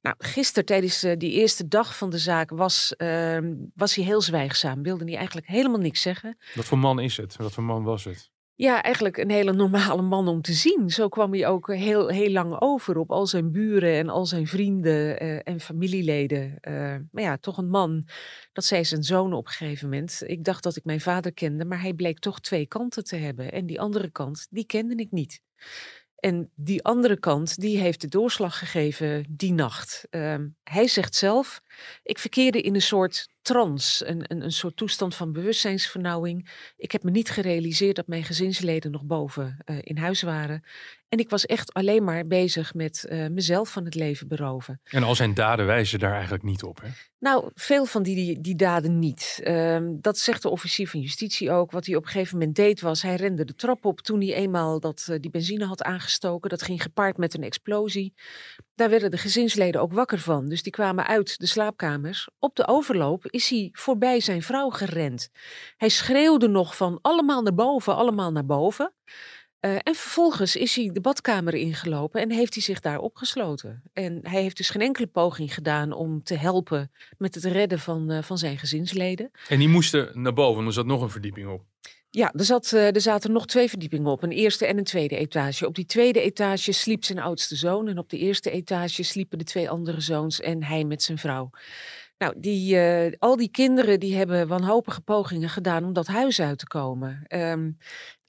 Nou, 0.00 0.16
gisteren 0.18 0.64
tijdens 0.64 1.04
uh, 1.04 1.16
die 1.16 1.32
eerste 1.32 1.68
dag 1.68 1.96
van 1.96 2.10
de 2.10 2.18
zaak 2.18 2.50
was, 2.50 2.94
uh, 2.96 3.38
was 3.74 3.94
hij 3.94 4.04
heel 4.04 4.20
zwijgzaam. 4.20 4.82
Wilde 4.82 5.04
hij 5.04 5.16
eigenlijk 5.16 5.46
helemaal 5.46 5.80
niks 5.80 6.02
zeggen. 6.02 6.38
Wat 6.54 6.64
voor 6.64 6.78
man 6.78 7.00
is 7.00 7.16
het? 7.16 7.36
Wat 7.36 7.52
voor 7.52 7.62
man 7.62 7.82
was 7.82 8.04
het? 8.04 8.30
Ja, 8.60 8.82
eigenlijk 8.82 9.16
een 9.16 9.30
hele 9.30 9.52
normale 9.52 10.02
man 10.02 10.28
om 10.28 10.42
te 10.42 10.52
zien. 10.52 10.90
Zo 10.90 11.08
kwam 11.08 11.32
hij 11.32 11.46
ook 11.46 11.72
heel, 11.74 12.08
heel 12.08 12.30
lang 12.30 12.60
over 12.60 12.96
op 12.96 13.10
al 13.10 13.26
zijn 13.26 13.52
buren 13.52 13.92
en 13.92 14.08
al 14.08 14.26
zijn 14.26 14.46
vrienden 14.46 15.22
uh, 15.22 15.40
en 15.44 15.60
familieleden. 15.60 16.58
Uh, 16.68 16.96
maar 17.10 17.22
ja, 17.22 17.36
toch 17.36 17.58
een 17.58 17.68
man, 17.68 18.08
dat 18.52 18.64
zei 18.64 18.84
zijn 18.84 19.02
zoon 19.02 19.32
op 19.32 19.46
een 19.46 19.52
gegeven 19.52 19.88
moment. 19.88 20.22
Ik 20.26 20.44
dacht 20.44 20.62
dat 20.62 20.76
ik 20.76 20.84
mijn 20.84 21.00
vader 21.00 21.32
kende, 21.32 21.64
maar 21.64 21.80
hij 21.80 21.92
bleek 21.92 22.18
toch 22.18 22.40
twee 22.40 22.66
kanten 22.66 23.04
te 23.04 23.16
hebben. 23.16 23.52
En 23.52 23.66
die 23.66 23.80
andere 23.80 24.10
kant, 24.10 24.46
die 24.50 24.66
kende 24.66 24.94
ik 24.94 25.10
niet. 25.10 25.40
En 26.16 26.50
die 26.54 26.84
andere 26.84 27.18
kant, 27.18 27.60
die 27.60 27.78
heeft 27.78 28.00
de 28.00 28.08
doorslag 28.08 28.58
gegeven 28.58 29.26
die 29.30 29.52
nacht. 29.52 30.06
Ehm, 30.10 30.48
hij 30.62 30.88
zegt 30.88 31.14
zelf, 31.14 31.60
ik 32.02 32.18
verkeerde 32.18 32.60
in 32.60 32.74
een 32.74 32.82
soort 32.82 33.28
trance, 33.42 34.06
een, 34.06 34.24
een, 34.26 34.42
een 34.42 34.52
soort 34.52 34.76
toestand 34.76 35.14
van 35.14 35.32
bewustzijnsvernauwing. 35.32 36.50
Ik 36.76 36.92
heb 36.92 37.02
me 37.02 37.10
niet 37.10 37.30
gerealiseerd 37.30 37.96
dat 37.96 38.06
mijn 38.06 38.24
gezinsleden 38.24 38.90
nog 38.90 39.04
boven 39.04 39.58
uh, 39.64 39.78
in 39.80 39.98
huis 39.98 40.22
waren. 40.22 40.64
En 41.08 41.18
ik 41.18 41.30
was 41.30 41.46
echt 41.46 41.72
alleen 41.72 42.04
maar 42.04 42.26
bezig 42.26 42.74
met 42.74 43.06
uh, 43.08 43.26
mezelf 43.26 43.72
van 43.72 43.84
het 43.84 43.94
leven 43.94 44.28
beroven. 44.28 44.80
En 44.84 45.02
al 45.02 45.14
zijn 45.14 45.34
daden 45.34 45.66
wijzen 45.66 45.98
daar 45.98 46.12
eigenlijk 46.12 46.42
niet 46.42 46.62
op, 46.62 46.80
hè? 46.80 46.88
Nou, 47.18 47.50
veel 47.54 47.84
van 47.84 48.02
die, 48.02 48.14
die, 48.14 48.40
die 48.40 48.54
daden 48.54 48.98
niet. 48.98 49.40
Um, 49.44 50.00
dat 50.00 50.18
zegt 50.18 50.42
de 50.42 50.48
officier 50.48 50.88
van 50.88 51.00
justitie 51.00 51.50
ook. 51.50 51.70
Wat 51.70 51.86
hij 51.86 51.96
op 51.96 52.04
een 52.04 52.10
gegeven 52.10 52.38
moment 52.38 52.56
deed 52.56 52.80
was, 52.80 53.02
hij 53.02 53.14
rende 53.14 53.44
de 53.44 53.54
trap 53.54 53.84
op 53.84 54.00
toen 54.00 54.20
hij 54.20 54.34
eenmaal 54.34 54.80
dat, 54.80 55.06
uh, 55.10 55.16
die 55.20 55.30
benzine 55.30 55.64
had 55.64 55.82
aangestoken. 55.82 56.50
Dat 56.50 56.62
ging 56.62 56.82
gepaard 56.82 57.16
met 57.16 57.34
een 57.34 57.42
explosie. 57.42 58.14
Daar 58.74 58.90
werden 58.90 59.10
de 59.10 59.18
gezinsleden 59.18 59.80
ook 59.80 59.92
wakker 59.92 60.18
van. 60.18 60.48
Dus 60.48 60.62
die 60.62 60.72
kwamen 60.72 61.06
uit 61.06 61.38
de 61.38 61.46
slaapkamers. 61.46 62.28
Op 62.38 62.56
de 62.56 62.66
overloop 62.66 63.26
is 63.30 63.48
hij 63.48 63.68
voorbij 63.72 64.20
zijn 64.20 64.42
vrouw 64.42 64.70
gerend. 64.70 65.30
Hij 65.76 65.88
schreeuwde 65.88 66.48
nog 66.48 66.76
van 66.76 66.98
allemaal 67.02 67.42
naar 67.42 67.54
boven, 67.54 67.96
allemaal 67.96 68.32
naar 68.32 68.46
boven. 68.46 68.92
Uh, 69.60 69.72
en 69.72 69.94
vervolgens 69.94 70.56
is 70.56 70.76
hij 70.76 70.90
de 70.92 71.00
badkamer 71.00 71.54
ingelopen 71.54 72.20
en 72.20 72.30
heeft 72.30 72.54
hij 72.54 72.62
zich 72.62 72.80
daar 72.80 72.98
opgesloten. 72.98 73.82
En 73.92 74.20
hij 74.22 74.42
heeft 74.42 74.56
dus 74.56 74.70
geen 74.70 74.82
enkele 74.82 75.06
poging 75.06 75.54
gedaan 75.54 75.92
om 75.92 76.22
te 76.22 76.34
helpen 76.34 76.90
met 77.16 77.34
het 77.34 77.44
redden 77.44 77.78
van, 77.78 78.12
uh, 78.12 78.22
van 78.22 78.38
zijn 78.38 78.58
gezinsleden. 78.58 79.30
En 79.48 79.58
die 79.58 79.68
moesten 79.68 80.22
naar 80.22 80.32
boven, 80.32 80.66
er 80.66 80.72
zat 80.72 80.86
nog 80.86 81.02
een 81.02 81.10
verdieping 81.10 81.48
op. 81.48 81.64
Ja, 82.10 82.32
er, 82.32 82.44
zat, 82.44 82.72
uh, 82.74 82.94
er 82.94 83.00
zaten 83.00 83.32
nog 83.32 83.46
twee 83.46 83.68
verdiepingen 83.68 84.10
op, 84.10 84.22
een 84.22 84.32
eerste 84.32 84.66
en 84.66 84.78
een 84.78 84.84
tweede 84.84 85.16
etage. 85.16 85.66
Op 85.66 85.74
die 85.74 85.86
tweede 85.86 86.20
etage 86.20 86.72
sliep 86.72 87.04
zijn 87.04 87.18
oudste 87.18 87.56
zoon 87.56 87.88
en 87.88 87.98
op 87.98 88.10
de 88.10 88.18
eerste 88.18 88.50
etage 88.50 89.02
sliepen 89.02 89.38
de 89.38 89.44
twee 89.44 89.70
andere 89.70 90.00
zoons 90.00 90.40
en 90.40 90.64
hij 90.64 90.84
met 90.84 91.02
zijn 91.02 91.18
vrouw. 91.18 91.50
Nou, 92.18 92.34
die, 92.36 92.76
uh, 92.76 93.12
al 93.18 93.36
die 93.36 93.50
kinderen 93.50 94.00
die 94.00 94.16
hebben 94.16 94.48
wanhopige 94.48 95.00
pogingen 95.00 95.48
gedaan 95.48 95.84
om 95.84 95.92
dat 95.92 96.06
huis 96.06 96.40
uit 96.40 96.58
te 96.58 96.66
komen. 96.66 97.24
Um, 97.28 97.78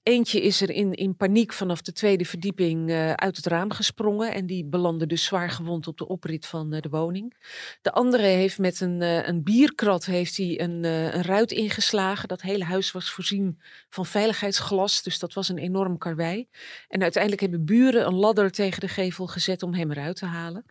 Eentje 0.03 0.41
is 0.41 0.61
er 0.61 0.69
in, 0.69 0.93
in 0.93 1.15
paniek 1.15 1.53
vanaf 1.53 1.81
de 1.81 1.91
tweede 1.91 2.25
verdieping 2.25 2.89
uh, 2.89 3.13
uit 3.13 3.35
het 3.35 3.45
raam 3.45 3.71
gesprongen. 3.71 4.33
En 4.33 4.45
die 4.45 4.65
belandde 4.65 5.05
dus 5.05 5.23
zwaar 5.23 5.49
gewond 5.49 5.87
op 5.87 5.97
de 5.97 6.07
oprit 6.07 6.45
van 6.45 6.73
uh, 6.73 6.81
de 6.81 6.89
woning. 6.89 7.35
De 7.81 7.91
andere 7.91 8.23
heeft 8.23 8.57
met 8.57 8.79
een, 8.79 9.01
een 9.01 9.43
bierkrat 9.43 10.05
heeft 10.05 10.37
hij 10.37 10.59
een, 10.61 10.83
een 10.83 11.23
ruit 11.23 11.51
ingeslagen. 11.51 12.27
Dat 12.27 12.41
hele 12.41 12.63
huis 12.63 12.91
was 12.91 13.11
voorzien 13.11 13.59
van 13.89 14.05
veiligheidsglas. 14.05 15.03
Dus 15.03 15.19
dat 15.19 15.33
was 15.33 15.49
een 15.49 15.57
enorm 15.57 15.97
karwei. 15.97 16.47
En 16.87 17.01
uiteindelijk 17.01 17.41
hebben 17.41 17.65
buren 17.65 18.05
een 18.05 18.15
ladder 18.15 18.51
tegen 18.51 18.79
de 18.79 18.87
gevel 18.87 19.27
gezet 19.27 19.63
om 19.63 19.73
hem 19.73 19.91
eruit 19.91 20.15
te 20.15 20.25
halen. 20.25 20.65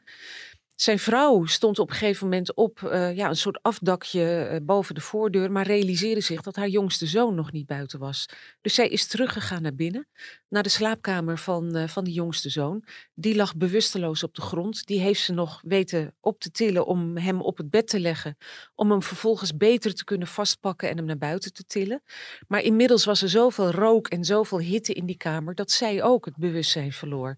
Zijn 0.80 0.98
vrouw 0.98 1.44
stond 1.44 1.78
op 1.78 1.90
een 1.90 1.96
gegeven 1.96 2.24
moment 2.24 2.54
op 2.54 2.80
uh, 2.80 3.16
ja, 3.16 3.28
een 3.28 3.36
soort 3.36 3.62
afdakje 3.62 4.48
uh, 4.52 4.56
boven 4.66 4.94
de 4.94 5.00
voordeur, 5.00 5.52
maar 5.52 5.66
realiseerde 5.66 6.20
zich 6.20 6.42
dat 6.42 6.56
haar 6.56 6.68
jongste 6.68 7.06
zoon 7.06 7.34
nog 7.34 7.52
niet 7.52 7.66
buiten 7.66 7.98
was. 7.98 8.28
Dus 8.60 8.74
zij 8.74 8.88
is 8.88 9.06
teruggegaan 9.06 9.62
naar 9.62 9.74
binnen, 9.74 10.08
naar 10.48 10.62
de 10.62 10.68
slaapkamer 10.68 11.38
van, 11.38 11.76
uh, 11.76 11.88
van 11.88 12.04
die 12.04 12.14
jongste 12.14 12.50
zoon. 12.50 12.84
Die 13.14 13.36
lag 13.36 13.56
bewusteloos 13.56 14.22
op 14.22 14.34
de 14.34 14.40
grond. 14.40 14.86
Die 14.86 15.00
heeft 15.00 15.20
ze 15.20 15.32
nog 15.32 15.60
weten 15.64 16.14
op 16.20 16.40
te 16.40 16.50
tillen 16.50 16.86
om 16.86 17.16
hem 17.16 17.40
op 17.40 17.56
het 17.56 17.70
bed 17.70 17.88
te 17.88 18.00
leggen, 18.00 18.36
om 18.74 18.90
hem 18.90 19.02
vervolgens 19.02 19.56
beter 19.56 19.94
te 19.94 20.04
kunnen 20.04 20.28
vastpakken 20.28 20.88
en 20.88 20.96
hem 20.96 21.06
naar 21.06 21.18
buiten 21.18 21.52
te 21.52 21.64
tillen. 21.64 22.02
Maar 22.48 22.60
inmiddels 22.60 23.04
was 23.04 23.22
er 23.22 23.28
zoveel 23.28 23.70
rook 23.70 24.08
en 24.08 24.24
zoveel 24.24 24.60
hitte 24.60 24.92
in 24.92 25.06
die 25.06 25.16
kamer 25.16 25.54
dat 25.54 25.70
zij 25.70 26.02
ook 26.02 26.24
het 26.24 26.36
bewustzijn 26.36 26.92
verloor. 26.92 27.36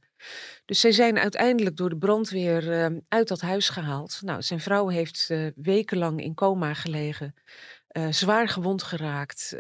Dus 0.64 0.80
zij 0.80 0.92
zijn 0.92 1.18
uiteindelijk 1.18 1.76
door 1.76 1.88
de 1.88 1.98
brandweer 1.98 2.90
uh, 2.92 2.98
uit 3.08 3.28
dat 3.28 3.40
huis 3.40 3.68
gehaald. 3.68 4.18
Nou, 4.22 4.42
zijn 4.42 4.60
vrouw 4.60 4.88
heeft 4.88 5.28
uh, 5.30 5.46
wekenlang 5.54 6.22
in 6.22 6.34
coma 6.34 6.74
gelegen, 6.74 7.34
uh, 7.92 8.06
zwaar 8.10 8.48
gewond 8.48 8.82
geraakt. 8.82 9.56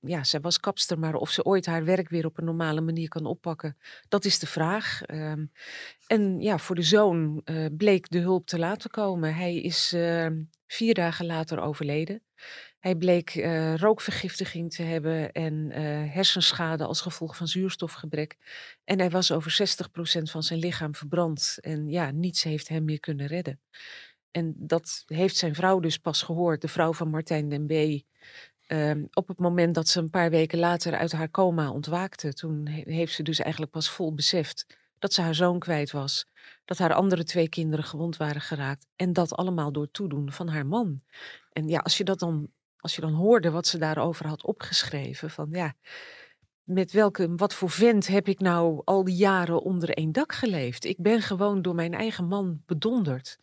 ja, 0.00 0.24
zij 0.24 0.40
was 0.40 0.60
kapster, 0.60 0.98
maar 0.98 1.14
of 1.14 1.30
ze 1.30 1.44
ooit 1.44 1.66
haar 1.66 1.84
werk 1.84 2.08
weer 2.08 2.26
op 2.26 2.38
een 2.38 2.44
normale 2.44 2.80
manier 2.80 3.08
kan 3.08 3.26
oppakken, 3.26 3.76
dat 4.08 4.24
is 4.24 4.38
de 4.38 4.46
vraag. 4.46 5.02
Ehm, 5.02 5.46
en 6.06 6.40
ja, 6.40 6.58
voor 6.58 6.74
de 6.74 6.82
zoon 6.82 7.42
bleek 7.76 8.10
de 8.10 8.18
hulp 8.18 8.46
te 8.46 8.58
laten 8.58 8.90
komen. 8.90 9.34
Hij 9.34 9.56
is 9.56 9.92
ehm, 9.92 10.42
vier 10.66 10.94
dagen 10.94 11.26
later 11.26 11.60
overleden. 11.60 12.22
Hij 12.84 12.96
bleek 12.96 13.34
uh, 13.34 13.76
rookvergiftiging 13.76 14.72
te 14.72 14.82
hebben 14.82 15.32
en 15.32 15.54
uh, 15.54 15.74
hersenschade 16.14 16.84
als 16.84 17.00
gevolg 17.00 17.36
van 17.36 17.48
zuurstofgebrek. 17.48 18.36
En 18.84 18.98
hij 18.98 19.10
was 19.10 19.32
over 19.32 19.76
60% 20.20 20.22
van 20.22 20.42
zijn 20.42 20.58
lichaam 20.58 20.94
verbrand. 20.94 21.58
En 21.60 21.88
ja, 21.88 22.10
niets 22.10 22.42
heeft 22.42 22.68
hem 22.68 22.84
meer 22.84 23.00
kunnen 23.00 23.26
redden. 23.26 23.60
En 24.30 24.54
dat 24.56 25.02
heeft 25.06 25.36
zijn 25.36 25.54
vrouw 25.54 25.80
dus 25.80 25.98
pas 25.98 26.22
gehoord, 26.22 26.60
de 26.60 26.68
vrouw 26.68 26.92
van 26.92 27.10
Martijn 27.10 27.48
den 27.48 27.66
B. 27.66 27.72
Uh, 28.72 29.04
op 29.12 29.28
het 29.28 29.38
moment 29.38 29.74
dat 29.74 29.88
ze 29.88 29.98
een 30.00 30.10
paar 30.10 30.30
weken 30.30 30.58
later 30.58 30.96
uit 30.96 31.12
haar 31.12 31.30
coma 31.30 31.70
ontwaakte. 31.70 32.32
Toen 32.32 32.66
he 32.66 32.82
heeft 32.84 33.14
ze 33.14 33.22
dus 33.22 33.38
eigenlijk 33.38 33.72
pas 33.72 33.90
vol 33.90 34.14
beseft 34.14 34.66
dat 34.98 35.12
ze 35.12 35.22
haar 35.22 35.34
zoon 35.34 35.58
kwijt 35.58 35.90
was. 35.90 36.26
Dat 36.64 36.78
haar 36.78 36.94
andere 36.94 37.24
twee 37.24 37.48
kinderen 37.48 37.84
gewond 37.84 38.16
waren 38.16 38.40
geraakt. 38.40 38.86
En 38.96 39.12
dat 39.12 39.34
allemaal 39.34 39.72
door 39.72 39.90
toedoen 39.90 40.32
van 40.32 40.48
haar 40.48 40.66
man. 40.66 41.02
En 41.52 41.68
ja, 41.68 41.78
als 41.78 41.96
je 41.96 42.04
dat 42.04 42.18
dan 42.18 42.50
als 42.84 42.94
je 42.94 43.00
dan 43.00 43.12
hoorde 43.12 43.50
wat 43.50 43.66
ze 43.66 43.78
daarover 43.78 44.26
had 44.26 44.44
opgeschreven, 44.44 45.30
van 45.30 45.48
ja, 45.50 45.74
met 46.62 46.92
welke, 46.92 47.34
wat 47.34 47.54
voor 47.54 47.70
vent 47.70 48.06
heb 48.06 48.28
ik 48.28 48.40
nou 48.40 48.82
al 48.84 49.04
die 49.04 49.16
jaren 49.16 49.62
onder 49.62 49.90
één 49.90 50.12
dak 50.12 50.32
geleefd? 50.32 50.84
Ik 50.84 50.96
ben 50.98 51.22
gewoon 51.22 51.62
door 51.62 51.74
mijn 51.74 51.94
eigen 51.94 52.24
man 52.24 52.62
bedonderd. 52.66 53.38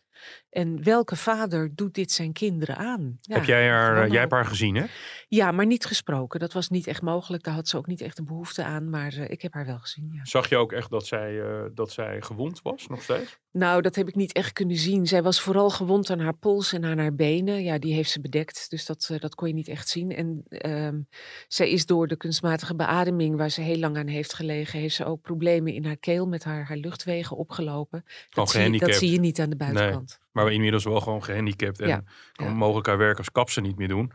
En 0.52 0.82
welke 0.82 1.16
vader 1.16 1.74
doet 1.74 1.94
dit 1.94 2.12
zijn 2.12 2.32
kinderen 2.32 2.76
aan? 2.76 3.16
Ja, 3.20 3.34
heb 3.34 3.44
jij 3.44 3.68
haar, 3.68 4.08
jij 4.08 4.20
hebt 4.20 4.32
haar 4.32 4.44
gezien, 4.44 4.74
hè? 4.74 4.84
Ja, 5.28 5.52
maar 5.52 5.66
niet 5.66 5.84
gesproken. 5.84 6.40
Dat 6.40 6.52
was 6.52 6.68
niet 6.68 6.86
echt 6.86 7.02
mogelijk. 7.02 7.42
Daar 7.42 7.54
had 7.54 7.68
ze 7.68 7.76
ook 7.76 7.86
niet 7.86 8.00
echt 8.00 8.18
een 8.18 8.24
behoefte 8.24 8.64
aan. 8.64 8.90
Maar 8.90 9.14
uh, 9.14 9.30
ik 9.30 9.42
heb 9.42 9.52
haar 9.52 9.66
wel 9.66 9.78
gezien. 9.78 10.10
Ja. 10.12 10.24
Zag 10.24 10.48
je 10.48 10.56
ook 10.56 10.72
echt 10.72 10.90
dat 10.90 11.06
zij, 11.06 11.32
uh, 11.32 11.62
dat 11.74 11.92
zij 11.92 12.22
gewond 12.22 12.62
was, 12.62 12.86
nog 12.86 13.02
steeds? 13.02 13.38
Nou, 13.52 13.82
dat 13.82 13.94
heb 13.94 14.08
ik 14.08 14.14
niet 14.14 14.32
echt 14.32 14.52
kunnen 14.52 14.76
zien. 14.76 15.06
Zij 15.06 15.22
was 15.22 15.40
vooral 15.40 15.70
gewond 15.70 16.10
aan 16.10 16.20
haar 16.20 16.36
pols 16.36 16.72
en 16.72 16.84
aan 16.84 16.98
haar 16.98 17.14
benen. 17.14 17.62
Ja, 17.62 17.78
die 17.78 17.94
heeft 17.94 18.10
ze 18.10 18.20
bedekt. 18.20 18.70
Dus 18.70 18.86
dat, 18.86 19.08
uh, 19.12 19.18
dat 19.18 19.34
kon 19.34 19.48
je 19.48 19.54
niet 19.54 19.68
echt 19.68 19.88
zien. 19.88 20.10
En 20.10 20.44
um, 20.70 21.08
zij 21.48 21.70
is 21.70 21.86
door 21.86 22.06
de 22.06 22.16
kunstmatige 22.16 22.74
beademing, 22.74 23.36
waar 23.36 23.50
ze 23.50 23.60
heel 23.60 23.78
lang 23.78 23.96
aan 23.96 24.06
heeft 24.06 24.34
gelegen, 24.34 24.78
heeft 24.78 24.94
ze 24.94 25.04
ook 25.04 25.22
problemen 25.22 25.72
in 25.72 25.84
haar 25.84 25.96
keel 25.96 26.26
met 26.26 26.44
haar, 26.44 26.64
haar 26.66 26.76
luchtwegen 26.76 27.36
opgelopen. 27.36 28.04
Dat, 28.30 28.50
zie, 28.50 28.78
dat 28.78 28.94
zie 28.94 29.10
je 29.10 29.20
niet 29.20 29.40
aan 29.40 29.50
de 29.50 29.56
buitenkant. 29.56 30.08
Nee. 30.08 30.30
Maar 30.32 30.44
we 30.44 30.52
inmiddels 30.52 30.84
wel 30.84 31.00
gewoon 31.00 31.24
gehandicapt 31.24 31.80
en 31.80 31.88
ja. 31.88 32.02
ja. 32.32 32.52
mogelijk 32.52 32.86
haar 32.86 32.98
werk 32.98 33.18
als 33.18 33.30
kapsen 33.30 33.62
niet 33.62 33.76
meer 33.76 33.88
doen. 33.88 34.12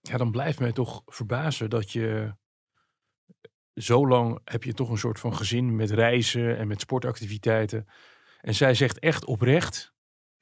Ja, 0.00 0.16
dan 0.16 0.30
blijft 0.30 0.60
mij 0.60 0.72
toch 0.72 1.02
verbazen 1.06 1.70
dat 1.70 1.92
je 1.92 2.34
zo 3.74 4.08
lang 4.08 4.40
heb 4.44 4.64
je 4.64 4.72
toch 4.72 4.90
een 4.90 4.98
soort 4.98 5.20
van 5.20 5.36
gezin 5.36 5.76
met 5.76 5.90
reizen 5.90 6.56
en 6.56 6.68
met 6.68 6.80
sportactiviteiten. 6.80 7.86
En 8.40 8.54
zij 8.54 8.74
zegt 8.74 8.98
echt 8.98 9.24
oprecht, 9.24 9.94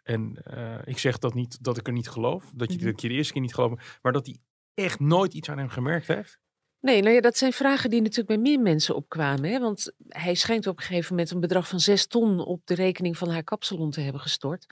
en 0.03 0.39
uh, 0.55 0.79
ik 0.85 0.99
zeg 0.99 1.19
dat 1.19 1.35
niet 1.35 1.65
dat 1.65 1.77
ik 1.77 1.87
er 1.87 1.93
niet 1.93 2.09
geloof, 2.09 2.51
dat 2.55 2.73
je, 2.73 2.79
-hmm. 2.79 2.87
dat 2.87 3.01
je 3.01 3.09
de 3.09 3.15
eerste 3.15 3.33
keer 3.33 3.43
niet 3.43 3.55
gelooft, 3.55 3.99
maar 4.03 4.13
dat 4.13 4.27
hij 4.27 4.39
echt 4.75 5.01
nooit 5.01 5.35
iets 5.35 5.51
aan 5.51 5.59
hem 5.59 5.69
gemerkt 5.69 6.07
heeft. 6.07 6.39
Nee, 6.85 7.03
nou 7.03 7.15
ja, 7.15 7.21
dat 7.21 7.37
zijn 7.37 7.53
vragen 7.53 7.91
die 7.91 8.01
natuurlijk 8.01 8.29
bij 8.29 8.39
meer 8.39 8.61
mensen 8.61 8.95
opkwamen. 8.95 9.51
Hè? 9.51 9.59
Want 9.59 9.93
hij 10.09 10.35
schijnt 10.35 10.67
op 10.67 10.77
een 10.77 10.83
gegeven 10.83 11.11
moment 11.11 11.31
een 11.31 11.41
bedrag 11.41 11.69
van 11.69 11.81
zes 11.81 12.07
ton 12.07 12.41
op 12.41 12.61
de 12.65 12.75
rekening 12.75 13.19
van 13.19 13.29
haar 13.29 13.45
kapsalon 13.45 13.91
te 13.91 14.01
hebben 14.01 14.21
gestort. 14.21 14.67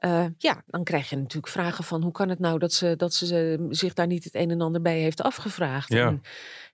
Uh, 0.00 0.24
ja, 0.38 0.62
dan 0.66 0.84
krijg 0.84 1.10
je 1.10 1.16
natuurlijk 1.16 1.52
vragen 1.52 1.84
van 1.84 2.02
hoe 2.02 2.12
kan 2.12 2.28
het 2.28 2.38
nou 2.38 2.58
dat 2.58 2.72
ze, 2.72 2.94
dat 2.96 3.14
ze 3.14 3.66
zich 3.70 3.94
daar 3.94 4.06
niet 4.06 4.24
het 4.24 4.34
een 4.34 4.50
en 4.50 4.60
ander 4.60 4.82
bij 4.82 4.98
heeft 4.98 5.22
afgevraagd. 5.22 5.92
Ja. 5.92 6.06
En, 6.06 6.22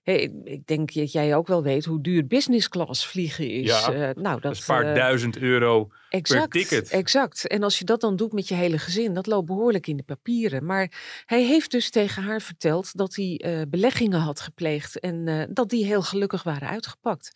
hey, 0.03 0.31
ik 0.43 0.67
denk 0.67 0.93
dat 0.93 1.11
jij 1.11 1.35
ook 1.35 1.47
wel 1.47 1.63
weet 1.63 1.85
hoe 1.85 2.01
duur 2.01 2.27
business 2.27 2.69
class 2.69 3.07
vliegen 3.07 3.49
is. 3.49 3.67
Ja, 3.67 3.93
uh, 3.93 4.09
nou, 4.15 4.41
dat, 4.41 4.51
is 4.51 4.59
een 4.59 4.65
paar 4.65 4.87
uh, 4.87 4.95
duizend 4.95 5.37
euro 5.37 5.91
exact, 6.09 6.49
per 6.49 6.61
ticket. 6.61 6.89
Exact. 6.89 7.47
En 7.47 7.63
als 7.63 7.79
je 7.79 7.85
dat 7.85 8.01
dan 8.01 8.15
doet 8.15 8.33
met 8.33 8.47
je 8.47 8.55
hele 8.55 8.77
gezin, 8.77 9.13
dat 9.13 9.27
loopt 9.27 9.47
behoorlijk 9.47 9.87
in 9.87 9.97
de 9.97 10.03
papieren. 10.03 10.65
Maar 10.65 10.91
hij 11.25 11.43
heeft 11.43 11.71
dus 11.71 11.89
tegen 11.89 12.23
haar 12.23 12.41
verteld 12.41 12.97
dat 12.97 13.15
hij 13.15 13.65
beleggingen 13.69 14.19
had 14.19 14.39
gepleegd 14.39 14.99
en 14.99 15.47
dat 15.53 15.69
die 15.69 15.85
heel 15.85 16.01
gelukkig 16.01 16.43
waren 16.43 16.69
uitgepakt. 16.69 17.31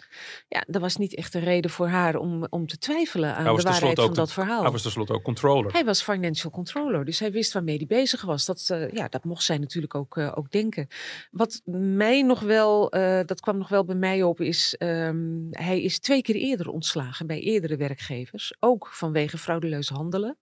Ja, 0.48 0.64
dat 0.68 0.82
was 0.82 0.98
niet 0.98 1.16
echt 1.16 1.34
een 1.34 1.44
reden 1.44 1.72
voor 1.72 1.88
haar 1.88 2.16
om, 2.16 2.48
om 2.50 2.68
te 2.68 2.78
twijfelen 2.78 3.36
aan 3.36 3.56
de 3.56 3.62
waarheid 3.62 4.00
van 4.00 4.14
dat 4.14 4.34
verhaal. 4.34 4.62
Hij 4.62 4.72
was 4.72 4.82
tenslotte 4.82 5.14
ook 5.14 5.24
controller. 5.24 5.72
Hij 5.72 5.81
was 5.86 6.02
financial 6.02 6.52
controller, 6.52 7.06
dus 7.06 7.20
hij 7.20 7.32
wist 7.32 7.54
waarmee 7.54 7.78
hij 7.78 7.86
bezig 7.86 8.22
was. 8.22 8.46
Dat, 8.46 8.70
uh, 8.72 8.92
ja, 8.92 9.08
dat 9.08 9.24
mocht 9.24 9.44
zij 9.44 9.58
natuurlijk 9.58 9.96
ook, 9.96 10.18
ook 10.18 10.52
denken. 10.52 10.88
Wat 11.32 11.62
mij 11.66 12.22
nog 12.22 12.40
wel, 12.40 12.90
dat 13.26 13.40
kwam 13.40 13.58
nog 13.58 13.70
wel 13.70 13.86
bij 13.86 13.96
mij 13.96 14.24
op, 14.24 14.42
is 14.42 14.76
um, 14.80 15.48
hij 15.52 15.82
is 15.82 16.00
twee 16.00 16.22
keer 16.22 16.36
eerder 16.36 16.70
ontslagen 16.70 17.28
bij 17.28 17.40
eerdere 17.40 17.76
werkgevers 17.76 18.56
ook 18.60 18.88
vanwege 18.88 19.38
frauduleus 19.38 19.90
handelen. 19.90 20.38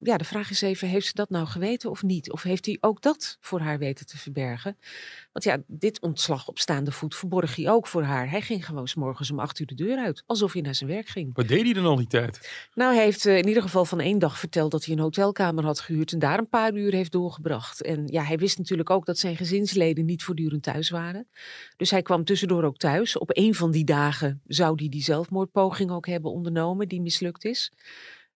Ja, 0.00 0.16
de 0.16 0.24
vraag 0.24 0.50
is 0.50 0.62
even, 0.62 0.88
heeft 0.88 1.06
ze 1.06 1.14
dat 1.14 1.30
nou 1.30 1.46
geweten 1.46 1.90
of 1.90 2.02
niet? 2.02 2.32
Of 2.32 2.42
heeft 2.42 2.66
hij 2.66 2.76
ook 2.80 3.02
dat 3.02 3.36
voor 3.40 3.60
haar 3.60 3.78
weten 3.78 4.06
te 4.06 4.18
verbergen? 4.18 4.76
Want 5.32 5.44
ja, 5.44 5.62
dit 5.66 6.00
ontslag 6.00 6.48
op 6.48 6.58
staande 6.58 6.92
voet 6.92 7.14
verborg 7.14 7.56
hij 7.56 7.70
ook 7.70 7.86
voor 7.86 8.02
haar. 8.02 8.30
Hij 8.30 8.40
ging 8.40 8.66
gewoon 8.66 8.88
s 8.88 8.94
morgens 8.94 9.30
om 9.30 9.38
acht 9.38 9.58
uur 9.58 9.66
de 9.66 9.74
deur 9.74 9.98
uit, 9.98 10.22
alsof 10.26 10.52
hij 10.52 10.62
naar 10.62 10.74
zijn 10.74 10.90
werk 10.90 11.08
ging. 11.08 11.30
Wat 11.34 11.48
deed 11.48 11.62
hij 11.62 11.72
dan 11.72 11.84
al 11.84 11.96
die 11.96 12.06
tijd? 12.06 12.66
Nou, 12.74 12.94
hij 12.94 13.04
heeft 13.04 13.26
uh, 13.26 13.38
in 13.38 13.48
ieder 13.48 13.62
geval 13.62 13.84
van 13.84 14.00
één 14.00 14.18
dag 14.18 14.38
verteld 14.38 14.70
dat 14.70 14.84
hij 14.84 14.94
een 14.94 15.00
hotelkamer 15.00 15.64
had 15.64 15.80
gehuurd 15.80 16.12
en 16.12 16.18
daar 16.18 16.38
een 16.38 16.48
paar 16.48 16.74
uur 16.74 16.92
heeft 16.92 17.12
doorgebracht. 17.12 17.82
En 17.82 18.06
ja, 18.06 18.22
hij 18.22 18.38
wist 18.38 18.58
natuurlijk 18.58 18.90
ook 18.90 19.06
dat 19.06 19.18
zijn 19.18 19.36
gezinsleden 19.36 20.04
niet 20.04 20.22
voortdurend 20.22 20.62
thuis 20.62 20.90
waren. 20.90 21.28
Dus 21.76 21.90
hij 21.90 22.02
kwam 22.02 22.24
tussendoor 22.24 22.64
ook 22.64 22.76
thuis. 22.76 23.18
Op 23.18 23.30
een 23.32 23.54
van 23.54 23.70
die 23.70 23.84
dagen 23.84 24.40
zou 24.46 24.74
hij 24.76 24.88
die 24.88 25.02
zelfmoordpoging 25.02 25.90
ook 25.90 26.06
hebben 26.06 26.30
ondernomen, 26.30 26.88
die 26.88 27.00
mislukt 27.00 27.44
is. 27.44 27.72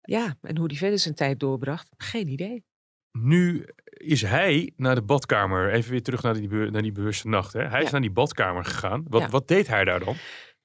Ja, 0.01 0.35
en 0.41 0.57
hoe 0.57 0.67
die 0.67 0.77
verder 0.77 0.99
zijn 0.99 1.15
tijd 1.15 1.39
doorbracht, 1.39 1.89
geen 1.97 2.27
idee. 2.27 2.63
Nu 3.11 3.65
is 3.83 4.21
hij 4.21 4.73
naar 4.75 4.95
de 4.95 5.01
badkamer, 5.01 5.71
even 5.71 5.91
weer 5.91 6.03
terug 6.03 6.23
naar 6.23 6.33
die, 6.33 6.49
naar 6.49 6.81
die 6.81 6.91
bewuste 6.91 7.27
nacht. 7.27 7.53
Hè? 7.53 7.67
Hij 7.67 7.83
is 7.83 7.91
naar 7.91 8.01
die 8.01 8.11
badkamer 8.11 8.65
gegaan. 8.65 9.05
Wat, 9.07 9.29
wat 9.29 9.47
deed 9.47 9.67
hij 9.67 9.83
daar 9.83 9.99
dan? 9.99 10.15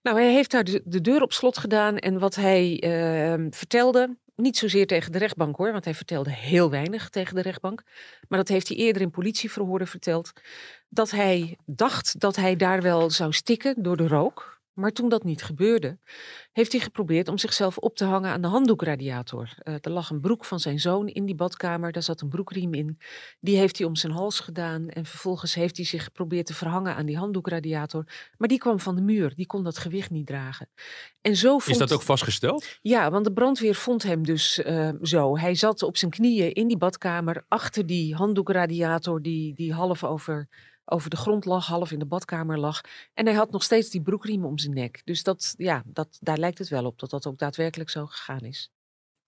Nou, 0.02 0.19
hij 0.19 0.33
heeft 0.33 0.50
daar 0.50 0.64
de, 0.64 1.00
deur 1.00 1.23
op 1.23 1.33
slot 1.33 1.59
gedaan 1.59 1.97
en 1.97 2.19
wat 2.19 2.35
hij 2.35 2.83
uh, 2.85 3.47
vertelde, 3.50 4.16
niet 4.37 4.57
zozeer 4.57 4.87
tegen 4.87 5.12
de 5.12 5.19
rechtbank 5.19 5.57
hoor, 5.57 5.73
want 5.73 5.85
hij 5.85 5.95
vertelde 5.95 6.31
heel 6.31 6.71
weinig 6.71 7.09
tegen 7.09 7.35
de 7.35 7.43
rechtbank. 7.43 7.83
Maar 8.28 8.38
dat 8.38 8.49
heeft 8.49 8.69
hij 8.69 8.76
eerder 8.76 9.02
in 9.02 9.11
politieverhoren 9.11 9.87
verteld. 9.87 10.33
Dat 10.88 11.11
hij 11.11 11.59
dacht 11.64 12.21
dat 12.21 12.37
hij 12.37 12.57
daar 12.57 12.83
wel 12.83 13.11
zou 13.11 13.33
stikken 13.33 13.83
door 13.83 13.97
de 13.97 14.09
rook. 14.09 14.55
Maar 14.76 14.92
toen 14.92 15.09
dat 15.09 15.25
niet 15.25 15.42
gebeurde, 15.42 15.99
heeft 16.52 16.73
hij 16.73 16.80
geprobeerd 16.80 17.28
om 17.28 17.38
zichzelf 17.38 17.78
op 17.78 17.97
te 17.97 18.04
hangen 18.04 18.30
aan 18.30 18.40
de 18.40 18.49
handdoekradiator. 18.49 19.54
Uh, 19.62 19.75
er 19.80 19.90
lag 19.90 20.11
een 20.11 20.21
broek 20.21 20.45
van 20.45 20.61
zijn 20.61 20.80
zoon 20.80 21.09
in 21.09 21.25
die 21.25 21.35
badkamer, 21.35 21.92
daar 21.92 22.02
zat 22.02 22.21
een 22.21 22.28
broekriem 22.28 22.75
in. 22.75 22.99
Die 23.40 23.56
heeft 23.56 23.78
hij 23.78 23.87
om 23.87 23.97
zijn 23.97 24.12
hals 24.12 24.40
gedaan 24.40 24.88
en 24.88 25.06
vervolgens 25.06 25.54
heeft 25.54 25.76
hij 25.76 25.87
zich 25.87 26.04
geprobeerd 26.04 26.47
te 26.47 26.54
verhangen 26.54 26.95
aan 26.95 27.06
die 27.06 27.16
handdoekradiator. 27.16 28.04
Maar 28.37 28.49
die 28.49 28.59
kwam 28.59 28.80
van 28.80 28.95
de 28.95 29.02
muur, 29.02 29.33
die 29.37 29.47
kon 29.47 29.64
dat 29.64 29.78
gewicht 29.78 30.11
niet 30.11 30.26
dragen. 30.26 30.68
En 31.21 31.37
zo 31.37 31.59
vond... 31.59 31.80
Is 31.80 31.88
dat 31.88 31.92
ook 31.92 32.02
vastgesteld? 32.02 32.78
Ja, 32.83 33.11
want 33.11 33.25
de 33.25 33.33
brandweer 33.33 33.75
vond 33.75 34.02
hem 34.02 34.25
dus 34.25 34.59
uh, 34.59 34.90
zo. 35.02 35.38
Hij 35.38 35.54
zat 35.54 35.83
op 35.83 35.97
zijn 35.97 36.11
knieën 36.11 36.52
in 36.52 36.68
die 36.68 36.78
badkamer 36.78 37.45
achter 37.49 37.87
die 37.87 38.14
handdoekradiator 38.14 39.23
die, 39.23 39.54
die 39.54 39.73
half 39.73 40.04
over 40.04 40.49
over 40.87 41.11
de 41.11 41.16
grond 41.16 41.45
lag, 41.45 41.66
half 41.66 41.90
in 41.90 41.99
de 41.99 42.07
badkamer 42.07 42.59
lag. 42.59 42.81
En 43.14 43.26
hij 43.26 43.35
had 43.35 43.50
nog 43.50 43.62
steeds 43.62 43.90
die 43.90 44.02
broekriem 44.02 44.45
om 44.45 44.59
zijn 44.59 44.75
nek. 44.75 45.02
Dus 45.05 45.23
dat, 45.23 45.55
ja, 45.57 45.83
dat, 45.87 46.19
daar 46.21 46.38
lijkt 46.38 46.59
het 46.59 46.69
wel 46.69 46.85
op 46.85 46.99
dat 46.99 47.11
dat 47.11 47.26
ook 47.26 47.38
daadwerkelijk 47.38 47.90
zo 47.90 48.07
gegaan 48.07 48.40
is. 48.40 48.73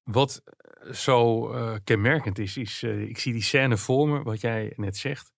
Wat 0.02 0.42
eh, 0.44 0.92
zo 0.92 1.50
uh, 1.54 1.76
kenmerkend 1.84 2.38
is, 2.38 2.56
is 2.56 2.82
uh, 2.82 3.00
ik 3.00 3.18
zie 3.18 3.32
die 3.32 3.42
scène 3.42 3.76
voor 3.76 4.08
me, 4.08 4.22
wat 4.22 4.40
jij 4.40 4.72
net 4.76 4.96
zegt, 4.96 5.32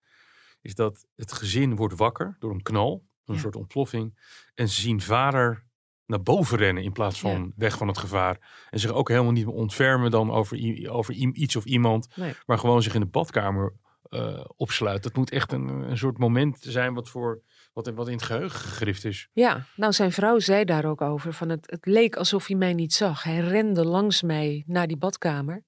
is 0.60 0.74
dat 0.74 1.06
het 1.16 1.32
gezin 1.32 1.76
wordt 1.76 1.96
wakker 1.96 2.36
door 2.38 2.50
een 2.50 2.62
knal, 2.62 3.08
een 3.24 3.38
soort 3.38 3.56
ontploffing. 3.56 4.18
En 4.54 4.68
ze 4.68 4.80
zien 4.80 5.00
vader 5.00 5.68
naar 6.06 6.22
boven 6.22 6.58
rennen 6.58 6.82
in 6.82 6.92
plaats 6.92 7.20
van 7.20 7.52
weg 7.56 7.76
van 7.76 7.88
het 7.88 7.98
gevaar. 7.98 8.66
En 8.70 8.80
zich 8.80 8.90
ook 8.90 9.08
helemaal 9.08 9.32
niet 9.32 9.46
meer 9.46 9.54
ontfermen 9.54 10.10
dan 10.10 10.30
over, 10.30 10.90
over 10.90 11.14
iets 11.14 11.56
of 11.56 11.64
iemand, 11.64 12.16
nee. 12.16 12.34
maar 12.46 12.58
gewoon 12.58 12.82
zich 12.82 12.94
in 12.94 13.00
de 13.00 13.06
badkamer 13.06 13.74
uh, 14.10 14.44
opsluit. 14.56 15.02
Dat 15.02 15.16
moet 15.16 15.30
echt 15.30 15.52
een, 15.52 15.68
een 15.68 15.98
soort 15.98 16.18
moment 16.18 16.56
zijn 16.60 16.94
wat, 16.94 17.08
voor, 17.08 17.42
wat, 17.72 17.90
wat 17.94 18.06
in 18.06 18.12
het 18.12 18.22
geheugen 18.22 18.60
gegrift 18.60 19.04
is. 19.04 19.28
Ja, 19.32 19.66
nou 19.76 19.92
zijn 19.92 20.12
vrouw 20.12 20.38
zei 20.38 20.64
daar 20.64 20.84
ook 20.84 21.00
over. 21.00 21.32
Van 21.32 21.48
het, 21.48 21.70
het 21.70 21.86
leek 21.86 22.16
alsof 22.16 22.46
hij 22.46 22.56
mij 22.56 22.74
niet 22.74 22.92
zag. 22.92 23.22
Hij 23.22 23.38
rende 23.38 23.84
langs 23.84 24.22
mij 24.22 24.64
naar 24.66 24.86
die 24.86 24.96
badkamer. 24.96 25.64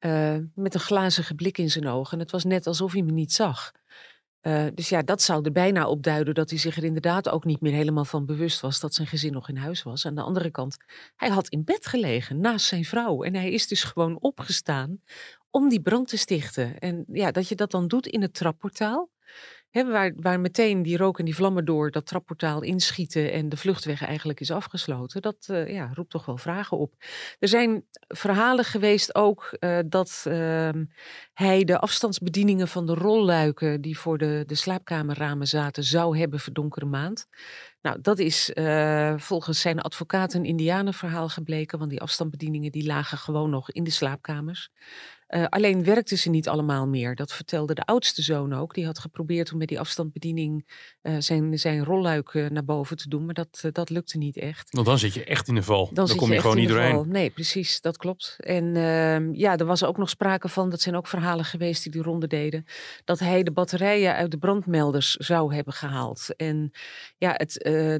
Uh, 0.00 0.36
met 0.54 0.74
een 0.74 0.80
glazige 0.80 1.34
blik 1.34 1.58
in 1.58 1.70
zijn 1.70 1.88
ogen. 1.88 2.12
En 2.12 2.18
het 2.18 2.30
was 2.30 2.44
net 2.44 2.66
alsof 2.66 2.92
hij 2.92 3.02
me 3.02 3.12
niet 3.12 3.32
zag. 3.32 3.72
Uh, 4.46 4.66
dus 4.74 4.88
ja, 4.88 5.02
dat 5.02 5.22
zou 5.22 5.44
er 5.44 5.52
bijna 5.52 5.86
op 5.86 6.02
duiden 6.02 6.34
dat 6.34 6.50
hij 6.50 6.58
zich 6.58 6.76
er 6.76 6.84
inderdaad 6.84 7.28
ook 7.28 7.44
niet 7.44 7.60
meer 7.60 7.72
helemaal 7.72 8.04
van 8.04 8.26
bewust 8.26 8.60
was 8.60 8.80
dat 8.80 8.94
zijn 8.94 9.06
gezin 9.06 9.32
nog 9.32 9.48
in 9.48 9.56
huis 9.56 9.82
was. 9.82 10.06
Aan 10.06 10.14
de 10.14 10.22
andere 10.22 10.50
kant, 10.50 10.76
hij 11.16 11.28
had 11.28 11.48
in 11.48 11.64
bed 11.64 11.86
gelegen 11.86 12.40
naast 12.40 12.66
zijn 12.66 12.84
vrouw 12.84 13.22
en 13.22 13.34
hij 13.34 13.50
is 13.50 13.66
dus 13.66 13.84
gewoon 13.84 14.18
opgestaan 14.20 15.00
om 15.54 15.68
die 15.68 15.80
brand 15.80 16.08
te 16.08 16.16
stichten. 16.16 16.78
En 16.78 17.04
ja, 17.12 17.30
dat 17.30 17.48
je 17.48 17.54
dat 17.54 17.70
dan 17.70 17.88
doet 17.88 18.06
in 18.06 18.22
het 18.22 18.34
trapportaal. 18.34 19.12
Waar, 19.70 20.12
waar 20.16 20.40
meteen 20.40 20.82
die 20.82 20.96
rook 20.96 21.18
en 21.18 21.24
die 21.24 21.34
vlammen 21.34 21.64
door 21.64 21.90
dat 21.90 22.06
trapportaal 22.06 22.62
inschieten 22.62 23.32
en 23.32 23.48
de 23.48 23.56
vluchtweg 23.56 24.02
eigenlijk 24.04 24.40
is 24.40 24.50
afgesloten, 24.50 25.22
dat 25.22 25.48
uh, 25.50 25.68
ja, 25.68 25.90
roept 25.94 26.10
toch 26.10 26.26
wel 26.26 26.36
vragen 26.36 26.78
op. 26.78 26.94
Er 27.38 27.48
zijn 27.48 27.84
verhalen 28.08 28.64
geweest 28.64 29.14
ook 29.14 29.56
uh, 29.60 29.78
dat 29.86 30.24
uh, 30.28 30.68
hij 31.32 31.64
de 31.64 31.78
afstandsbedieningen 31.78 32.68
van 32.68 32.86
de 32.86 32.94
rolluiken 32.94 33.80
die 33.80 33.98
voor 33.98 34.18
de, 34.18 34.42
de 34.46 34.54
slaapkamerramen 34.54 35.46
zaten, 35.46 35.84
zou 35.84 36.18
hebben 36.18 36.40
verdonkere 36.40 36.86
maand. 36.86 37.26
Nou, 37.82 38.00
dat 38.00 38.18
is 38.18 38.50
uh, 38.54 39.14
volgens 39.16 39.60
zijn 39.60 39.80
advocaat 39.80 40.34
een 40.34 40.44
indianenverhaal 40.44 41.28
gebleken, 41.28 41.78
want 41.78 41.90
die 41.90 42.00
afstandsbedieningen 42.00 42.72
die 42.72 42.86
lagen 42.86 43.18
gewoon 43.18 43.50
nog 43.50 43.70
in 43.70 43.84
de 43.84 43.90
slaapkamers. 43.90 44.70
Uh, 45.34 45.44
alleen 45.48 45.84
werkten 45.84 46.18
ze 46.18 46.30
niet 46.30 46.48
allemaal 46.48 46.86
meer. 46.88 47.14
Dat 47.14 47.32
vertelde 47.32 47.74
de 47.74 47.84
oudste 47.84 48.22
zoon 48.22 48.52
ook. 48.52 48.74
Die 48.74 48.86
had 48.86 48.98
geprobeerd 48.98 49.52
om 49.52 49.58
met 49.58 49.68
die 49.68 49.80
afstandsbediening 49.80 50.66
uh, 51.02 51.16
zijn, 51.18 51.58
zijn 51.58 51.84
rolluik 51.84 52.34
uh, 52.34 52.48
naar 52.48 52.64
boven 52.64 52.96
te 52.96 53.08
doen. 53.08 53.24
Maar 53.24 53.34
dat, 53.34 53.64
dat 53.72 53.90
lukte 53.90 54.18
niet 54.18 54.36
echt. 54.36 54.70
Want 54.70 54.86
dan 54.86 54.98
zit 54.98 55.14
je 55.14 55.24
echt 55.24 55.48
in 55.48 55.54
de 55.54 55.62
val. 55.62 55.90
Dan, 55.92 56.06
dan 56.06 56.16
kom 56.16 56.28
je, 56.28 56.34
je 56.34 56.40
gewoon 56.40 56.56
niet 56.56 56.68
doorheen. 56.68 57.08
Nee, 57.08 57.30
precies. 57.30 57.80
Dat 57.80 57.96
klopt. 57.96 58.36
En 58.38 58.76
ehm, 58.76 59.32
ja, 59.32 59.56
er 59.56 59.64
was 59.64 59.84
ook 59.84 59.96
nog 59.96 60.08
sprake 60.08 60.48
van, 60.48 60.70
dat 60.70 60.80
zijn 60.80 60.96
ook 60.96 61.06
verhalen 61.06 61.44
geweest 61.44 61.82
die 61.82 61.92
die 61.92 62.02
ronde 62.02 62.26
deden. 62.26 62.64
Dat 63.04 63.18
hij 63.18 63.42
de 63.42 63.52
batterijen 63.52 64.14
uit 64.14 64.30
de 64.30 64.38
brandmelders 64.38 65.14
zou 65.14 65.54
hebben 65.54 65.72
gehaald. 65.72 66.36
En 66.36 66.70
ja, 67.18 67.34
het, 67.36 67.52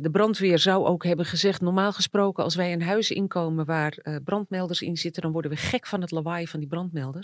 de 0.03 0.09
brandweer 0.13 0.59
zou 0.59 0.87
ook 0.87 1.05
hebben 1.05 1.27
gezegd, 1.27 1.61
normaal 1.61 1.93
gesproken 1.93 2.45
als 2.45 2.55
wij 2.55 2.73
een 2.73 2.83
huis 2.83 3.11
inkomen 3.11 3.65
waar 3.65 4.21
brandmelders 4.25 4.83
in 4.83 4.97
zitten, 4.97 5.23
dan 5.23 5.33
worden 5.33 5.51
we 5.51 5.57
gek 5.57 5.87
van 5.87 6.01
het 6.01 6.11
lawaai 6.11 6.47
van 6.47 6.61
die 6.61 6.69
brandmelders. 6.69 7.24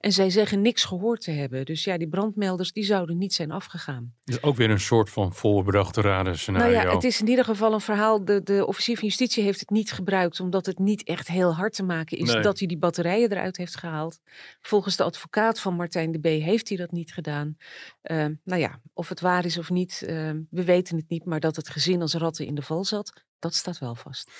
En 0.00 0.12
zij 0.12 0.30
zeggen 0.30 0.60
niks 0.60 0.84
gehoord 0.84 1.20
te 1.20 1.30
hebben. 1.30 1.64
Dus 1.64 1.84
ja, 1.84 1.98
die 1.98 2.08
brandmelders 2.08 2.72
die 2.72 2.84
zouden 2.84 3.18
niet 3.18 3.34
zijn 3.34 3.50
afgegaan. 3.50 4.14
Dus 4.24 4.42
ook 4.42 4.56
weer 4.56 4.70
een 4.70 4.80
soort 4.80 5.10
van 5.10 5.32
voorbedachte 5.34 6.00
raden 6.00 6.38
scenario. 6.38 6.72
Nou 6.72 6.86
ja, 6.86 6.94
het 6.94 7.04
is 7.04 7.20
in 7.20 7.28
ieder 7.28 7.44
geval 7.44 7.72
een 7.72 7.80
verhaal. 7.80 8.24
De, 8.24 8.42
de 8.42 8.66
officier 8.66 8.96
van 8.96 9.08
justitie 9.08 9.42
heeft 9.42 9.60
het 9.60 9.70
niet 9.70 9.92
gebruikt 9.92 10.40
omdat 10.40 10.66
het 10.66 10.78
niet 10.78 11.04
echt 11.04 11.28
heel 11.28 11.54
hard 11.54 11.74
te 11.74 11.82
maken 11.82 12.18
is 12.18 12.32
dat 12.32 12.58
hij 12.58 12.68
die 12.68 12.78
batterijen 12.78 13.30
eruit 13.30 13.56
heeft 13.56 13.76
gehaald. 13.76 14.20
Volgens 14.60 14.96
de 14.96 15.02
advocaat 15.02 15.60
van 15.60 15.74
Martijn 15.74 16.12
de 16.12 16.18
B 16.18 16.24
heeft 16.24 16.68
hij 16.68 16.76
dat 16.76 16.90
niet 16.90 17.12
gedaan. 17.12 17.56
Uh, 18.02 18.26
nou 18.44 18.60
ja, 18.60 18.80
of 18.92 19.08
het 19.08 19.20
waar 19.20 19.44
is 19.44 19.58
of 19.58 19.70
niet, 19.70 20.02
uh, 20.02 20.30
we 20.50 20.64
weten 20.64 20.96
het 20.96 21.08
niet. 21.08 21.24
Maar 21.24 21.40
dat 21.40 21.56
het 21.56 21.68
gezin 21.68 22.00
als 22.00 22.14
ratten 22.14 22.46
in 22.46 22.54
de 22.54 22.62
val 22.62 22.84
zat, 22.84 23.24
dat 23.38 23.54
staat 23.54 23.78
wel 23.78 23.94
vast. 23.94 24.30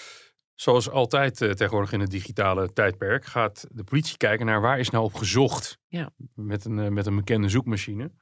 Zoals 0.56 0.90
altijd 0.90 1.40
uh, 1.40 1.50
tegenwoordig 1.50 1.92
in 1.92 2.00
het 2.00 2.10
digitale 2.10 2.72
tijdperk 2.72 3.24
gaat 3.24 3.66
de 3.70 3.84
politie 3.84 4.16
kijken 4.16 4.46
naar 4.46 4.60
waar 4.60 4.78
is 4.78 4.90
nou 4.90 5.04
op 5.04 5.14
gezocht 5.14 5.78
ja. 5.88 6.10
met, 6.34 6.64
een, 6.64 6.78
uh, 6.78 6.88
met 6.88 7.06
een 7.06 7.16
bekende 7.16 7.48
zoekmachine. 7.48 8.12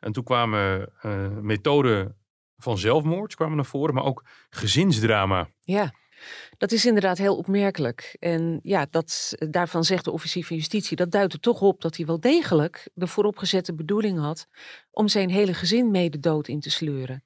En 0.00 0.12
toen 0.12 0.24
kwamen 0.24 0.92
uh, 1.02 1.28
methoden 1.28 2.16
van 2.56 2.78
zelfmoord 2.78 3.34
kwamen 3.34 3.56
naar 3.56 3.64
voren, 3.64 3.94
maar 3.94 4.04
ook 4.04 4.24
gezinsdrama. 4.50 5.48
Ja, 5.60 5.92
dat 6.56 6.72
is 6.72 6.86
inderdaad 6.86 7.18
heel 7.18 7.36
opmerkelijk. 7.36 8.16
En 8.20 8.60
ja, 8.62 8.86
dat, 8.90 9.34
daarvan 9.50 9.84
zegt 9.84 10.04
de 10.04 10.10
officier 10.10 10.44
van 10.44 10.56
justitie, 10.56 10.96
dat 10.96 11.10
duidt 11.10 11.32
er 11.32 11.40
toch 11.40 11.60
op 11.60 11.80
dat 11.80 11.96
hij 11.96 12.06
wel 12.06 12.20
degelijk 12.20 12.90
de 12.94 13.06
vooropgezette 13.06 13.74
bedoeling 13.74 14.18
had 14.18 14.46
om 14.90 15.08
zijn 15.08 15.30
hele 15.30 15.54
gezin 15.54 15.90
mee 15.90 16.10
de 16.10 16.20
dood 16.20 16.48
in 16.48 16.60
te 16.60 16.70
sleuren. 16.70 17.24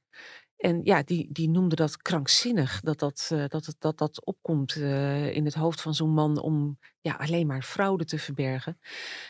En 0.59 0.81
ja, 0.85 1.03
die, 1.03 1.29
die 1.33 1.49
noemde 1.49 1.75
dat 1.75 1.97
krankzinnig, 1.97 2.81
dat 2.81 2.99
dat, 2.99 3.31
uh, 3.33 3.45
dat, 3.49 3.75
dat, 3.79 3.99
dat 3.99 4.25
opkomt 4.25 4.75
uh, 4.75 5.35
in 5.35 5.45
het 5.45 5.55
hoofd 5.55 5.81
van 5.81 5.95
zo'n 5.95 6.11
man 6.11 6.41
om 6.41 6.79
ja, 7.01 7.13
alleen 7.13 7.47
maar 7.47 7.63
fraude 7.63 8.05
te 8.05 8.19
verbergen. 8.19 8.79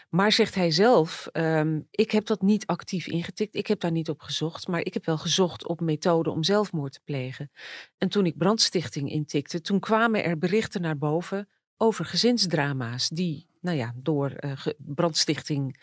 Maar 0.09 0.33
zegt 0.33 0.55
hij 0.55 0.71
zelf, 0.71 1.29
um, 1.33 1.87
ik 1.91 2.11
heb 2.11 2.27
dat 2.27 2.43
niet 2.43 2.67
actief 2.67 3.07
ingetikt, 3.07 3.55
ik 3.55 3.67
heb 3.67 3.81
daar 3.81 3.91
niet 3.91 4.09
op 4.09 4.21
gezocht, 4.21 4.69
maar 4.69 4.81
ik 4.81 4.95
heb 4.95 5.05
wel 5.05 5.19
gezocht 5.19 5.67
op 5.67 5.81
methoden 5.81 6.33
om 6.33 6.43
zelfmoord 6.43 6.93
te 6.93 7.01
plegen. 7.05 7.51
En 7.99 8.09
toen 8.09 8.27
ik 8.27 8.39
brandstichting 8.39 9.11
intikte, 9.11 9.61
toen 9.61 9.81
kwamen 9.81 10.25
er 10.25 10.39
berichten 10.39 10.81
naar 10.81 10.99
boven 10.99 11.49
over 11.77 12.05
gezinsdrama's 12.05 13.09
die 13.09 13.47
nou 13.61 13.77
ja, 13.77 13.95
door 13.97 14.33
uh, 14.41 14.67
brandstichting 14.77 15.81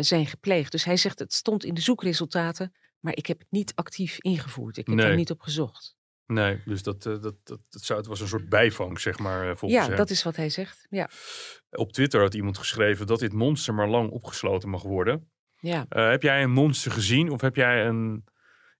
zijn 0.00 0.26
gepleegd. 0.26 0.72
Dus 0.72 0.84
hij 0.84 0.96
zegt, 0.96 1.18
het 1.18 1.32
stond 1.32 1.64
in 1.64 1.74
de 1.74 1.80
zoekresultaten 1.80 2.72
maar 3.00 3.16
ik 3.16 3.26
heb 3.26 3.38
het 3.38 3.50
niet 3.50 3.72
actief 3.74 4.18
ingevoerd. 4.18 4.76
Ik 4.76 4.86
heb 4.86 4.96
nee. 4.96 5.06
er 5.06 5.16
niet 5.16 5.30
op 5.30 5.40
gezocht. 5.40 5.96
Nee, 6.26 6.60
dus 6.64 6.82
dat, 6.82 7.06
uh, 7.06 7.22
dat, 7.22 7.34
dat, 7.44 7.60
dat, 7.68 7.82
zou, 7.82 7.98
het 7.98 8.08
was 8.08 8.20
een 8.20 8.28
soort 8.28 8.48
bijvang, 8.48 9.00
zeg 9.00 9.18
maar, 9.18 9.48
uh, 9.48 9.56
volgens 9.56 9.86
Ja, 9.86 9.96
dat 9.96 10.10
is 10.10 10.22
wat 10.22 10.36
hij 10.36 10.48
zegt, 10.48 10.86
ja. 10.90 11.10
Op 11.70 11.92
Twitter 11.92 12.20
had 12.20 12.34
iemand 12.34 12.58
geschreven 12.58 13.06
dat 13.06 13.18
dit 13.18 13.32
monster 13.32 13.74
maar 13.74 13.88
lang 13.88 14.10
opgesloten 14.10 14.68
mag 14.68 14.82
worden. 14.82 15.30
Ja. 15.60 15.86
Uh, 15.90 16.10
heb 16.10 16.22
jij 16.22 16.42
een 16.42 16.50
monster 16.50 16.92
gezien 16.92 17.30
of 17.30 17.40
heb 17.40 17.56
jij 17.56 17.86
een, 17.86 18.24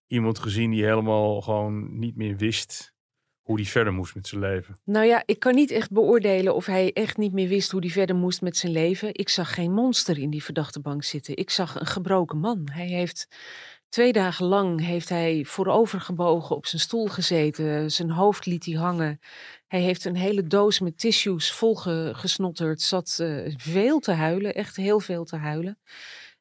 iemand 0.07 0.39
gezien 0.39 0.71
die 0.71 0.85
helemaal 0.85 1.41
gewoon 1.41 1.99
niet 1.99 2.17
meer 2.17 2.37
wist 2.37 2.97
hoe 3.41 3.57
hij 3.57 3.67
verder 3.67 3.93
moest 3.93 4.15
met 4.15 4.27
zijn 4.27 4.41
leven. 4.41 4.79
Nou 4.85 5.07
ja, 5.07 5.23
ik 5.27 5.39
kan 5.39 5.55
niet 5.55 5.71
echt 5.71 5.91
beoordelen 5.91 6.55
of 6.55 6.67
hij 6.67 6.93
echt 6.93 7.17
niet 7.17 7.33
meer 7.33 7.49
wist 7.49 7.71
hoe 7.71 7.81
hij 7.81 7.91
verder 7.91 8.17
moest 8.17 8.43
met 8.43 8.57
zijn 8.57 8.73
leven. 8.73 9.15
Ik 9.15 9.29
zag 9.29 9.55
geen 9.55 9.73
monster 9.73 10.19
in 10.19 10.31
die 10.31 10.45
verdachte 10.45 10.81
bank 10.81 11.05
zitten. 11.05 11.37
Ik 11.37 11.51
zag 11.51 11.81
een 11.81 11.87
gebroken 11.87 12.39
man. 12.39 12.69
Hij 12.73 12.87
heeft 12.87 13.29
twee 13.89 14.13
dagen 14.13 14.47
lang 14.47 14.81
heeft 14.81 15.09
hij 15.09 15.45
voorovergebogen 15.47 16.57
op 16.57 16.67
zijn 16.67 16.83
stoel 16.83 17.07
gezeten. 17.07 17.91
Zijn 17.91 18.11
hoofd 18.11 18.47
liet 18.47 18.65
hij 18.65 18.75
hangen. 18.75 19.21
Hij 19.67 19.81
heeft 19.81 20.05
een 20.05 20.17
hele 20.17 20.47
doos 20.47 20.81
met 20.81 20.99
tissues 20.99 21.53
volgesnotterd. 21.53 22.83
Zat 22.83 23.19
uh, 23.21 23.55
veel 23.57 23.99
te 23.99 24.13
huilen, 24.13 24.55
echt 24.55 24.77
heel 24.77 25.01
veel 25.01 25.25
te 25.25 25.37
huilen. 25.37 25.79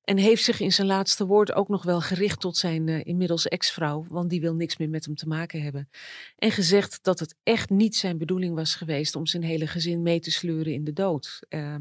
En 0.07 0.17
heeft 0.17 0.43
zich 0.43 0.59
in 0.59 0.73
zijn 0.73 0.87
laatste 0.87 1.25
woord 1.25 1.53
ook 1.53 1.67
nog 1.67 1.83
wel 1.83 2.01
gericht 2.01 2.39
tot 2.39 2.57
zijn 2.57 2.87
uh, 2.87 2.99
inmiddels 3.03 3.47
ex-vrouw, 3.47 4.05
want 4.09 4.29
die 4.29 4.41
wil 4.41 4.53
niks 4.53 4.77
meer 4.77 4.89
met 4.89 5.05
hem 5.05 5.15
te 5.15 5.27
maken 5.27 5.61
hebben. 5.61 5.89
En 6.37 6.51
gezegd 6.51 7.03
dat 7.03 7.19
het 7.19 7.35
echt 7.43 7.69
niet 7.69 7.95
zijn 7.95 8.17
bedoeling 8.17 8.55
was 8.55 8.75
geweest 8.75 9.15
om 9.15 9.25
zijn 9.25 9.43
hele 9.43 9.67
gezin 9.67 10.01
mee 10.01 10.19
te 10.19 10.31
sleuren 10.31 10.73
in 10.73 10.83
de 10.83 10.93
dood. 10.93 11.39
Uh, 11.49 11.75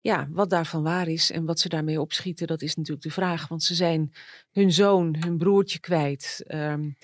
ja, 0.00 0.28
wat 0.30 0.50
daarvan 0.50 0.82
waar 0.82 1.08
is 1.08 1.30
en 1.30 1.44
wat 1.44 1.60
ze 1.60 1.68
daarmee 1.68 2.00
opschieten, 2.00 2.46
dat 2.46 2.62
is 2.62 2.74
natuurlijk 2.74 3.06
de 3.06 3.12
vraag. 3.12 3.48
Want 3.48 3.62
ze 3.62 3.74
zijn 3.74 4.12
hun 4.52 4.72
zoon, 4.72 5.16
hun 5.20 5.38
broertje 5.38 5.80
kwijt. 5.80 6.44
Um, 6.48 6.96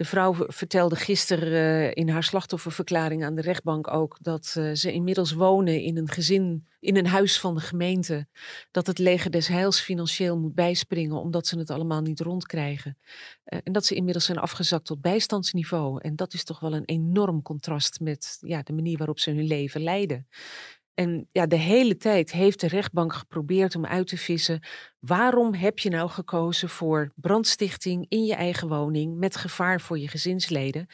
de 0.00 0.06
vrouw 0.06 0.34
vertelde 0.48 0.96
gisteren 0.96 1.52
uh, 1.52 1.90
in 1.94 2.08
haar 2.08 2.22
slachtofferverklaring 2.22 3.24
aan 3.24 3.34
de 3.34 3.40
rechtbank 3.40 3.92
ook 3.92 4.16
dat 4.20 4.54
uh, 4.58 4.74
ze 4.74 4.92
inmiddels 4.92 5.32
wonen 5.32 5.82
in 5.82 5.96
een 5.96 6.08
gezin, 6.08 6.66
in 6.78 6.96
een 6.96 7.06
huis 7.06 7.40
van 7.40 7.54
de 7.54 7.60
gemeente. 7.60 8.26
Dat 8.70 8.86
het 8.86 8.98
leger 8.98 9.30
des 9.30 9.48
heils 9.48 9.80
financieel 9.80 10.38
moet 10.38 10.54
bijspringen 10.54 11.16
omdat 11.16 11.46
ze 11.46 11.58
het 11.58 11.70
allemaal 11.70 12.00
niet 12.00 12.20
rondkrijgen. 12.20 12.98
Uh, 13.44 13.58
en 13.64 13.72
dat 13.72 13.86
ze 13.86 13.94
inmiddels 13.94 14.24
zijn 14.24 14.38
afgezakt 14.38 14.84
tot 14.86 15.00
bijstandsniveau. 15.00 16.00
En 16.00 16.16
dat 16.16 16.32
is 16.34 16.44
toch 16.44 16.60
wel 16.60 16.74
een 16.74 16.84
enorm 16.84 17.42
contrast 17.42 18.00
met 18.00 18.38
ja, 18.40 18.62
de 18.62 18.72
manier 18.72 18.98
waarop 18.98 19.18
ze 19.18 19.30
hun 19.30 19.46
leven 19.46 19.82
leiden. 19.82 20.26
En 20.94 21.28
ja, 21.32 21.46
de 21.46 21.56
hele 21.56 21.96
tijd 21.96 22.32
heeft 22.32 22.60
de 22.60 22.68
rechtbank 22.68 23.12
geprobeerd 23.12 23.76
om 23.76 23.86
uit 23.86 24.06
te 24.06 24.16
vissen 24.16 24.60
Waarom 25.00 25.54
heb 25.54 25.78
je 25.78 25.90
nou 25.90 26.10
gekozen 26.10 26.68
voor 26.68 27.12
brandstichting 27.14 28.06
in 28.08 28.24
je 28.24 28.34
eigen 28.34 28.68
woning 28.68 29.18
met 29.18 29.36
gevaar 29.36 29.80
voor 29.80 29.98
je 29.98 30.08
gezinsleden? 30.08 30.86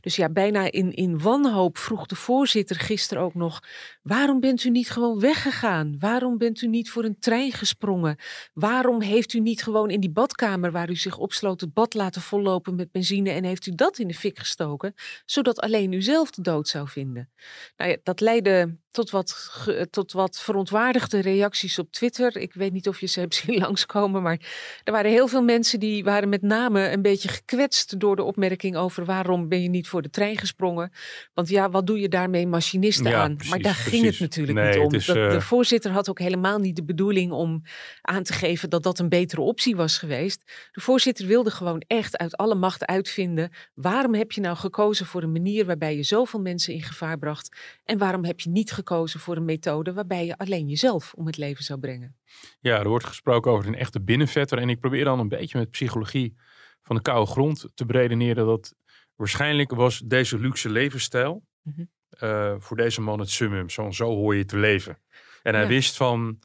Dus 0.00 0.16
ja, 0.16 0.28
bijna 0.28 0.70
in, 0.70 0.92
in 0.92 1.18
wanhoop 1.18 1.78
vroeg 1.78 2.06
de 2.06 2.16
voorzitter 2.16 2.76
gisteren 2.76 3.22
ook 3.22 3.34
nog: 3.34 3.60
waarom 4.02 4.40
bent 4.40 4.64
u 4.64 4.70
niet 4.70 4.90
gewoon 4.90 5.20
weggegaan? 5.20 5.96
Waarom 5.98 6.38
bent 6.38 6.62
u 6.62 6.66
niet 6.66 6.90
voor 6.90 7.04
een 7.04 7.18
trein 7.18 7.52
gesprongen? 7.52 8.16
Waarom 8.52 9.00
heeft 9.00 9.32
u 9.32 9.40
niet 9.40 9.62
gewoon 9.62 9.90
in 9.90 10.00
die 10.00 10.10
badkamer 10.10 10.72
waar 10.72 10.90
u 10.90 10.96
zich 10.96 11.18
opsloot 11.18 11.60
het 11.60 11.72
bad 11.72 11.94
laten 11.94 12.22
vollopen 12.22 12.74
met 12.74 12.92
benzine 12.92 13.30
en 13.30 13.44
heeft 13.44 13.66
u 13.66 13.74
dat 13.74 13.98
in 13.98 14.08
de 14.08 14.14
fik 14.14 14.38
gestoken, 14.38 14.94
zodat 15.24 15.60
alleen 15.60 15.92
u 15.92 16.02
zelf 16.02 16.30
de 16.30 16.42
dood 16.42 16.68
zou 16.68 16.88
vinden? 16.88 17.30
Nou 17.76 17.90
ja, 17.90 17.96
dat 18.02 18.20
leidde 18.20 18.76
tot 18.90 19.10
wat, 19.10 19.60
tot 19.90 20.12
wat 20.12 20.40
verontwaardigde 20.40 21.20
reacties 21.20 21.78
op 21.78 21.92
Twitter. 21.92 22.36
Ik 22.36 22.54
weet 22.54 22.72
niet 22.72 22.88
of 22.88 23.00
je 23.00 23.06
ze 23.06 23.20
hebt 23.20 23.34
zien 23.34 23.51
langskomen. 23.66 24.22
Maar 24.22 24.40
er 24.84 24.92
waren 24.92 25.10
heel 25.10 25.28
veel 25.28 25.42
mensen 25.42 25.80
die 25.80 26.04
waren 26.04 26.28
met 26.28 26.42
name 26.42 26.90
een 26.90 27.02
beetje 27.02 27.28
gekwetst 27.28 28.00
door 28.00 28.16
de 28.16 28.22
opmerking 28.22 28.76
over 28.76 29.04
waarom 29.04 29.48
ben 29.48 29.62
je 29.62 29.68
niet 29.68 29.88
voor 29.88 30.02
de 30.02 30.10
trein 30.10 30.36
gesprongen. 30.36 30.92
Want 31.34 31.48
ja, 31.48 31.70
wat 31.70 31.86
doe 31.86 32.00
je 32.00 32.08
daarmee 32.08 32.46
machinisten 32.46 33.16
aan? 33.16 33.36
maar 33.48 33.58
daar 33.58 33.74
ging 33.74 34.04
het 34.04 34.20
natuurlijk 34.20 34.74
niet 34.74 34.84
om. 34.84 34.94
Is, 34.94 35.08
uh... 35.08 35.30
De 35.30 35.40
voorzitter 35.40 35.90
had 35.90 36.08
ook 36.08 36.18
helemaal 36.18 36.58
niet 36.58 36.76
de 36.76 36.84
bedoeling 36.84 37.32
om 37.32 37.62
aan 38.00 38.22
te 38.22 38.32
geven 38.32 38.70
dat 38.70 38.82
dat 38.82 38.98
een 38.98 39.08
betere 39.08 39.40
optie 39.40 39.76
was 39.76 39.98
geweest. 39.98 40.68
De 40.72 40.80
voorzitter 40.80 41.26
wilde 41.26 41.50
gewoon 41.50 41.82
echt 41.86 42.16
uit 42.16 42.36
alle 42.36 42.54
macht 42.54 42.86
uitvinden. 42.86 43.50
Waarom 43.74 44.14
heb 44.14 44.32
je 44.32 44.40
nou 44.40 44.56
gekozen 44.56 45.06
voor 45.06 45.22
een 45.22 45.32
manier 45.32 45.66
waarbij 45.66 45.96
je 45.96 46.02
zoveel 46.02 46.40
mensen 46.40 46.74
in 46.74 46.82
gevaar 46.82 47.18
bracht? 47.18 47.56
En 47.84 47.98
waarom 47.98 48.24
heb 48.24 48.40
je 48.40 48.50
niet 48.50 48.72
gekozen 48.72 49.20
voor 49.20 49.36
een 49.36 49.44
methode 49.44 49.92
waarbij 49.92 50.26
je 50.26 50.36
alleen 50.36 50.68
jezelf 50.68 51.12
om 51.14 51.26
het 51.26 51.36
leven 51.36 51.64
zou 51.64 51.78
brengen? 51.78 52.16
Ja, 52.60 52.78
er 52.78 52.88
wordt 52.88 53.06
gesproken 53.06 53.50
over 53.50 53.66
een 53.66 53.74
echte 53.74 54.00
binnenvetter. 54.00 54.58
En 54.58 54.68
ik 54.68 54.80
probeer 54.80 55.04
dan 55.04 55.18
een 55.18 55.28
beetje 55.28 55.58
met 55.58 55.70
psychologie 55.70 56.36
van 56.82 56.96
de 56.96 57.02
koude 57.02 57.30
grond 57.30 57.66
te 57.74 57.86
beredeneren 57.86 58.46
dat 58.46 58.74
waarschijnlijk 59.16 59.70
was 59.70 59.98
deze 59.98 60.38
luxe 60.38 60.70
levensstijl 60.70 61.44
mm 61.62 61.72
-hmm. 61.76 61.90
uh, 62.28 62.54
voor 62.58 62.76
deze 62.76 63.00
man 63.00 63.20
het 63.20 63.30
summum. 63.30 63.70
Zo, 63.70 63.90
zo 63.90 64.04
hoor 64.04 64.36
je 64.36 64.44
te 64.44 64.58
leven. 64.58 64.98
En 65.42 65.54
hij 65.54 65.62
ja. 65.62 65.68
wist 65.68 65.96
van, 65.96 66.38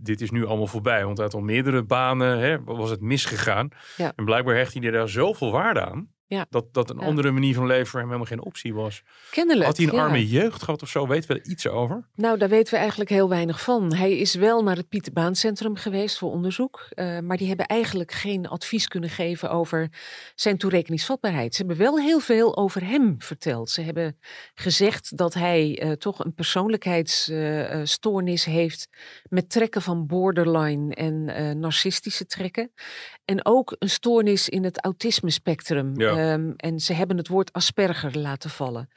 dit 0.00 0.20
is 0.20 0.30
nu 0.30 0.46
allemaal 0.46 0.66
voorbij. 0.66 1.04
Want 1.04 1.20
uit 1.20 1.34
al 1.34 1.40
meerdere 1.40 1.82
banen 1.82 2.38
hè, 2.38 2.64
was 2.64 2.90
het 2.90 3.00
misgegaan. 3.00 3.68
Ja. 3.96 4.12
En 4.16 4.24
blijkbaar 4.24 4.54
hecht 4.54 4.74
hij 4.74 4.82
er 4.82 4.92
daar 4.92 5.08
zoveel 5.08 5.50
waarde 5.50 5.80
aan. 5.80 6.10
Ja. 6.30 6.46
Dat, 6.50 6.74
dat 6.74 6.90
een 6.90 6.98
ja. 7.00 7.06
andere 7.06 7.30
manier 7.30 7.54
van 7.54 7.66
leven 7.66 7.86
voor 7.86 7.98
hem 7.98 8.08
helemaal 8.08 8.28
geen 8.28 8.44
optie 8.44 8.74
was. 8.74 9.02
Kennelijk. 9.30 9.66
Had 9.66 9.76
hij 9.76 9.86
een 9.86 9.98
arme 9.98 10.28
jeugd 10.28 10.62
gehad 10.62 10.82
of 10.82 10.88
zo? 10.88 11.06
Weten 11.06 11.28
we 11.28 11.34
er 11.40 11.50
iets 11.50 11.68
over? 11.68 12.08
Nou, 12.14 12.38
daar 12.38 12.48
weten 12.48 12.72
we 12.72 12.78
eigenlijk 12.78 13.10
heel 13.10 13.28
weinig 13.28 13.60
van. 13.60 13.94
Hij 13.94 14.18
is 14.18 14.34
wel 14.34 14.62
naar 14.62 14.76
het 14.76 14.88
Pieter 14.88 15.12
Baan 15.12 15.34
Centrum 15.34 15.76
geweest 15.76 16.18
voor 16.18 16.30
onderzoek. 16.30 16.88
Uh, 16.94 17.18
maar 17.18 17.36
die 17.36 17.48
hebben 17.48 17.66
eigenlijk 17.66 18.12
geen 18.12 18.48
advies 18.48 18.88
kunnen 18.88 19.10
geven 19.10 19.50
over 19.50 19.88
zijn 20.34 20.58
toerekeningsvatbaarheid. 20.58 21.54
Ze 21.54 21.64
hebben 21.66 21.84
wel 21.84 21.98
heel 21.98 22.20
veel 22.20 22.56
over 22.56 22.86
hem 22.86 23.14
verteld. 23.18 23.70
Ze 23.70 23.82
hebben 23.82 24.18
gezegd 24.54 25.16
dat 25.16 25.34
hij 25.34 25.82
uh, 25.82 25.92
toch 25.92 26.24
een 26.24 26.34
persoonlijkheidsstoornis 26.34 28.46
uh, 28.46 28.54
heeft 28.54 28.88
met 29.28 29.50
trekken 29.50 29.82
van 29.82 30.06
borderline 30.06 30.94
en 30.94 31.24
narcistische 31.60 32.26
trekken. 32.26 32.72
En 33.24 33.46
ook 33.46 33.76
een 33.78 33.90
stoornis 33.90 34.48
in 34.48 34.64
het 34.64 34.84
autisme 34.84 35.30
spectrum. 35.30 35.94
Um, 36.20 36.54
en 36.56 36.80
ze 36.80 36.92
hebben 36.92 37.16
het 37.16 37.28
woord 37.28 37.52
Asperger 37.52 38.18
laten 38.18 38.50
vallen. 38.50 38.88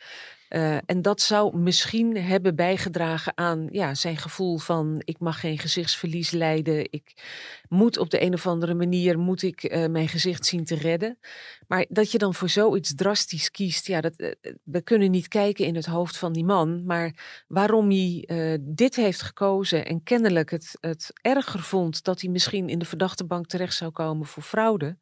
Uh, 0.49 0.77
en 0.85 1.01
dat 1.01 1.21
zou 1.21 1.57
misschien 1.57 2.17
hebben 2.17 2.55
bijgedragen 2.55 3.37
aan 3.37 3.67
ja, 3.71 3.93
zijn 3.93 4.17
gevoel 4.17 4.57
van 4.57 5.01
ik 5.03 5.19
mag 5.19 5.39
geen 5.39 5.57
gezichtsverlies 5.57 6.31
lijden. 6.31 6.91
Ik 6.91 7.23
moet 7.69 7.97
op 7.97 8.09
de 8.09 8.21
een 8.21 8.33
of 8.33 8.47
andere 8.47 8.73
manier 8.73 9.19
moet 9.19 9.41
ik, 9.41 9.63
uh, 9.63 9.85
mijn 9.85 10.07
gezicht 10.07 10.45
zien 10.45 10.65
te 10.65 10.75
redden. 10.75 11.19
Maar 11.67 11.85
dat 11.89 12.11
je 12.11 12.17
dan 12.17 12.33
voor 12.33 12.49
zoiets 12.49 12.95
drastisch 12.95 13.51
kiest, 13.51 13.87
ja, 13.87 14.01
dat, 14.01 14.13
uh, 14.17 14.31
we 14.63 14.81
kunnen 14.81 15.11
niet 15.11 15.27
kijken 15.27 15.65
in 15.65 15.75
het 15.75 15.85
hoofd 15.85 16.17
van 16.17 16.33
die 16.33 16.45
man. 16.45 16.85
Maar 16.85 17.43
waarom 17.47 17.89
hij 17.89 18.27
dit 18.61 18.95
heeft 18.95 19.21
gekozen 19.21 19.85
en 19.85 20.03
kennelijk 20.03 20.51
het, 20.51 20.77
het 20.79 21.09
erger 21.21 21.59
vond 21.59 22.03
dat 22.03 22.21
hij 22.21 22.29
misschien 22.29 22.69
in 22.69 22.79
de 22.79 22.85
verdachtebank 22.85 23.47
terecht 23.47 23.75
zou 23.75 23.91
komen 23.91 24.27
voor 24.27 24.43
fraude. 24.43 24.97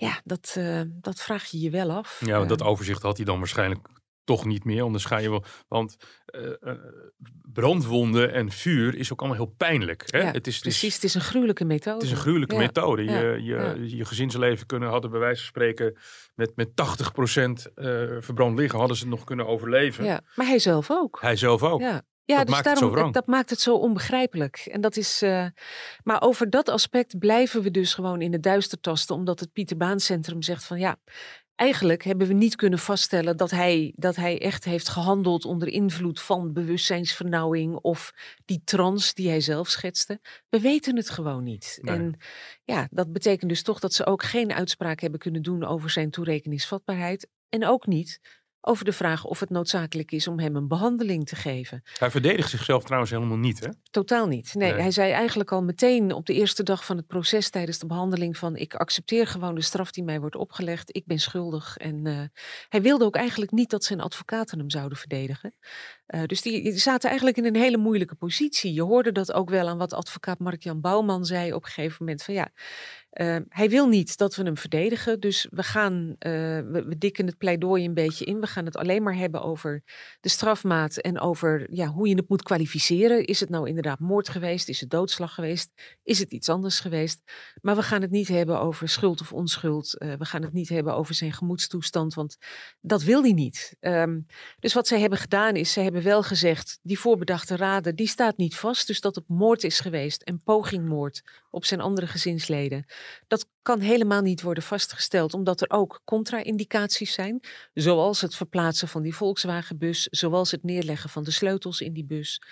Ja, 0.00 0.20
dat, 0.24 0.54
uh, 0.58 0.80
dat 0.86 1.20
vraag 1.20 1.46
je 1.46 1.60
je 1.60 1.70
wel 1.70 1.90
af. 1.90 2.22
Ja, 2.24 2.44
dat 2.44 2.62
overzicht 2.62 3.02
had 3.02 3.16
hij 3.16 3.26
dan 3.26 3.38
waarschijnlijk 3.38 3.88
toch 4.24 4.44
niet 4.44 4.64
meer. 4.64 4.82
Anders 4.82 5.04
ga 5.04 5.18
je 5.18 5.30
wel. 5.30 5.44
Want 5.68 5.96
uh, 6.34 6.52
uh, 6.60 6.72
brandwonden 7.52 8.32
en 8.32 8.50
vuur 8.50 8.94
is 8.94 9.12
ook 9.12 9.20
allemaal 9.20 9.38
heel 9.38 9.54
pijnlijk. 9.56 10.04
Hè? 10.06 10.18
Ja, 10.18 10.30
het 10.30 10.46
is, 10.46 10.58
precies, 10.58 10.94
het 10.94 11.04
is 11.04 11.14
een 11.14 11.20
gruwelijke 11.20 11.64
methode. 11.64 11.96
Het 11.96 12.04
is 12.04 12.10
een 12.10 12.16
gruwelijke 12.16 12.54
ja, 12.54 12.60
methode. 12.60 13.04
Je, 13.04 13.10
ja, 13.10 13.74
je, 13.74 13.96
je 13.96 14.04
gezinsleven 14.04 14.66
kunnen 14.66 14.88
hadden 14.88 15.10
bij 15.10 15.20
wijze 15.20 15.40
van 15.40 15.48
spreken 15.48 15.96
met, 16.34 16.52
met 16.56 16.68
80% 16.68 16.72
verbrand 18.18 18.58
liggen, 18.58 18.78
hadden 18.78 18.96
ze 18.96 19.08
nog 19.08 19.24
kunnen 19.24 19.46
overleven. 19.46 20.04
Ja, 20.04 20.20
maar 20.34 20.46
hij 20.46 20.58
zelf 20.58 20.90
ook. 20.90 21.18
Hij 21.20 21.36
zelf 21.36 21.62
ook. 21.62 21.80
Ja. 21.80 22.02
Ja, 22.30 22.36
dat 22.36 22.46
dus 22.46 22.54
maakt 22.54 22.64
daarom, 22.64 22.94
het 22.94 23.04
zo 23.04 23.10
dat 23.10 23.26
maakt 23.26 23.50
het 23.50 23.60
zo 23.60 23.74
onbegrijpelijk. 23.74 24.56
En 24.56 24.80
dat 24.80 24.96
is, 24.96 25.22
uh, 25.22 25.46
maar 26.02 26.22
over 26.22 26.50
dat 26.50 26.68
aspect 26.68 27.18
blijven 27.18 27.62
we 27.62 27.70
dus 27.70 27.94
gewoon 27.94 28.20
in 28.20 28.30
de 28.30 28.40
duister 28.40 28.80
tasten, 28.80 29.14
omdat 29.14 29.40
het 29.40 29.52
Pieter 29.52 29.76
Baan 29.76 30.00
Centrum 30.00 30.42
zegt 30.42 30.64
van 30.64 30.78
ja, 30.78 30.96
eigenlijk 31.60 32.04
hebben 32.04 32.26
we 32.26 32.32
niet 32.32 32.56
kunnen 32.56 32.78
vaststellen 32.78 33.36
dat 33.36 33.50
hij, 33.50 33.92
dat 33.96 34.16
hij 34.16 34.40
echt 34.40 34.64
heeft 34.64 34.88
gehandeld 34.88 35.44
onder 35.44 35.68
invloed 35.68 36.20
van 36.20 36.52
bewustzijnsvernauwing 36.52 37.74
of 37.74 38.12
die 38.44 38.62
trans 38.64 39.14
die 39.14 39.28
hij 39.28 39.40
zelf 39.40 39.68
schetste. 39.68 40.20
We 40.48 40.60
weten 40.60 40.96
het 40.96 41.10
gewoon 41.10 41.42
niet. 41.42 41.78
Nee. 41.80 41.96
En 41.96 42.16
ja, 42.64 42.88
dat 42.90 43.12
betekent 43.12 43.50
dus 43.50 43.62
toch 43.62 43.80
dat 43.80 43.92
ze 43.92 44.06
ook 44.06 44.22
geen 44.22 44.52
uitspraak 44.52 45.00
hebben 45.00 45.20
kunnen 45.20 45.42
doen 45.42 45.64
over 45.64 45.90
zijn 45.90 46.10
toerekeningsvatbaarheid. 46.10 47.28
En 47.48 47.66
ook 47.66 47.86
niet 47.86 48.20
over 48.60 48.84
de 48.84 48.92
vraag 48.92 49.24
of 49.24 49.40
het 49.40 49.50
noodzakelijk 49.50 50.12
is 50.12 50.28
om 50.28 50.38
hem 50.38 50.56
een 50.56 50.68
behandeling 50.68 51.26
te 51.26 51.36
geven. 51.36 51.82
Hij 51.98 52.10
verdedigt 52.10 52.50
zichzelf 52.50 52.84
trouwens 52.84 53.10
helemaal 53.10 53.36
niet, 53.36 53.60
hè? 53.60 53.68
Totaal 53.90 54.26
niet. 54.26 54.54
Nee, 54.54 54.72
nee, 54.72 54.80
hij 54.80 54.90
zei 54.90 55.12
eigenlijk 55.12 55.52
al 55.52 55.62
meteen 55.62 56.12
op 56.12 56.26
de 56.26 56.34
eerste 56.34 56.62
dag 56.62 56.84
van 56.84 56.96
het 56.96 57.06
proces 57.06 57.50
tijdens 57.50 57.78
de 57.78 57.86
behandeling 57.86 58.36
van 58.36 58.56
ik 58.56 58.74
accepteer 58.74 59.26
gewoon 59.26 59.54
de 59.54 59.60
straf 59.60 59.90
die 59.90 60.04
mij 60.04 60.20
wordt 60.20 60.36
opgelegd. 60.36 60.96
Ik 60.96 61.06
ben 61.06 61.18
schuldig. 61.18 61.76
En 61.76 62.06
uh, 62.06 62.22
hij 62.68 62.82
wilde 62.82 63.04
ook 63.04 63.16
eigenlijk 63.16 63.50
niet 63.50 63.70
dat 63.70 63.84
zijn 63.84 64.00
advocaten 64.00 64.58
hem 64.58 64.70
zouden 64.70 64.98
verdedigen. 64.98 65.54
Uh, 66.14 66.22
dus 66.24 66.42
die, 66.42 66.78
zaten 66.78 67.08
eigenlijk 67.08 67.38
in 67.38 67.44
een 67.44 67.56
hele 67.56 67.76
moeilijke 67.76 68.14
positie. 68.14 68.72
Je 68.72 68.82
hoorde 68.82 69.12
dat 69.12 69.32
ook 69.32 69.50
wel 69.50 69.68
aan 69.68 69.78
wat 69.78 69.92
advocaat 69.92 70.38
Mark-Jan 70.38 70.80
Bouwman 70.80 71.24
zei 71.24 71.52
op 71.52 71.62
een 71.62 71.70
gegeven 71.70 71.96
moment 71.98 72.22
van 72.22 72.34
ja, 72.34 72.50
Uh, 73.10 73.36
hij 73.48 73.68
wil 73.68 73.88
niet 73.88 74.16
dat 74.16 74.34
we 74.34 74.42
hem 74.42 74.56
verdedigen, 74.56 75.20
dus 75.20 75.46
we 75.50 75.62
gaan, 75.62 76.08
uh, 76.08 76.14
we, 76.58 76.94
dikken 76.98 77.26
het 77.26 77.38
pleidooi 77.38 77.84
een 77.84 77.94
beetje 77.94 78.24
in. 78.24 78.40
We 78.40 78.46
gaan 78.46 78.64
het 78.64 78.76
alleen 78.76 79.02
maar 79.02 79.16
hebben 79.16 79.42
over 79.42 79.82
de 80.20 80.28
strafmaat 80.28 80.96
en 80.96 81.20
over 81.20 81.66
ja, 81.70 81.86
hoe 81.86 82.08
je 82.08 82.14
het 82.14 82.28
moet 82.28 82.42
kwalificeren. 82.42 83.24
Is 83.24 83.40
het 83.40 83.48
nou 83.48 83.68
inderdaad 83.68 83.98
moord 83.98 84.28
geweest? 84.28 84.68
Is 84.68 84.80
het 84.80 84.90
doodslag 84.90 85.34
geweest? 85.34 85.70
Is 86.02 86.18
het 86.18 86.30
iets 86.30 86.48
anders 86.48 86.80
geweest? 86.80 87.22
Maar 87.62 87.76
we 87.76 87.82
gaan 87.82 88.02
het 88.02 88.10
niet 88.10 88.28
hebben 88.28 88.60
over 88.60 88.88
schuld 88.88 89.20
of 89.20 89.32
onschuld. 89.32 89.90
We 89.98 90.24
gaan 90.24 90.42
het 90.42 90.52
niet 90.52 90.68
hebben 90.68 90.94
over 90.94 91.14
zijn 91.14 91.32
gemoedstoestand, 91.32 92.14
want 92.14 92.36
dat 92.80 93.02
wil 93.02 93.22
hij 93.22 93.32
niet. 93.32 93.76
Um, 93.80 94.26
dus 94.58 94.74
wat 94.74 94.86
zij 94.86 95.00
hebben 95.00 95.18
gedaan 95.18 95.54
is, 95.54 95.72
ze 95.72 95.80
hebben 95.80 95.99
wel 96.02 96.22
gezegd, 96.22 96.78
die 96.82 96.98
voorbedachte 96.98 97.56
raden, 97.56 97.96
die 97.96 98.06
staat 98.06 98.36
niet 98.36 98.56
vast. 98.56 98.86
Dus 98.86 99.00
dat 99.00 99.14
het 99.14 99.28
moord 99.28 99.64
is 99.64 99.80
geweest 99.80 100.22
en 100.22 100.42
pogingmoord 100.42 101.22
op 101.50 101.64
zijn 101.64 101.80
andere 101.80 102.06
gezinsleden. 102.06 102.84
Dat 103.26 103.46
kan 103.62 103.80
helemaal 103.80 104.22
niet 104.22 104.42
worden 104.42 104.62
vastgesteld, 104.62 105.34
omdat 105.34 105.60
er 105.60 105.70
ook 105.70 106.00
contra-indicaties 106.04 107.12
zijn. 107.12 107.40
Zoals 107.74 108.20
het 108.20 108.34
verplaatsen 108.34 108.88
van 108.88 109.02
die 109.02 109.14
Volkswagenbus, 109.14 110.06
zoals 110.10 110.50
het 110.50 110.62
neerleggen 110.62 111.10
van 111.10 111.24
de 111.24 111.30
sleutels 111.30 111.80
in 111.80 111.92
die 111.92 112.04
bus. 112.04 112.42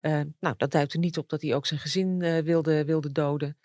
Uh, 0.00 0.20
nou, 0.40 0.54
dat 0.56 0.70
duidt 0.70 0.92
er 0.92 0.98
niet 0.98 1.18
op 1.18 1.28
dat 1.28 1.42
hij 1.42 1.54
ook 1.54 1.66
zijn 1.66 1.80
gezin 1.80 2.20
uh, 2.20 2.38
wilde, 2.38 2.84
wilde 2.84 3.12
doden. 3.12 3.58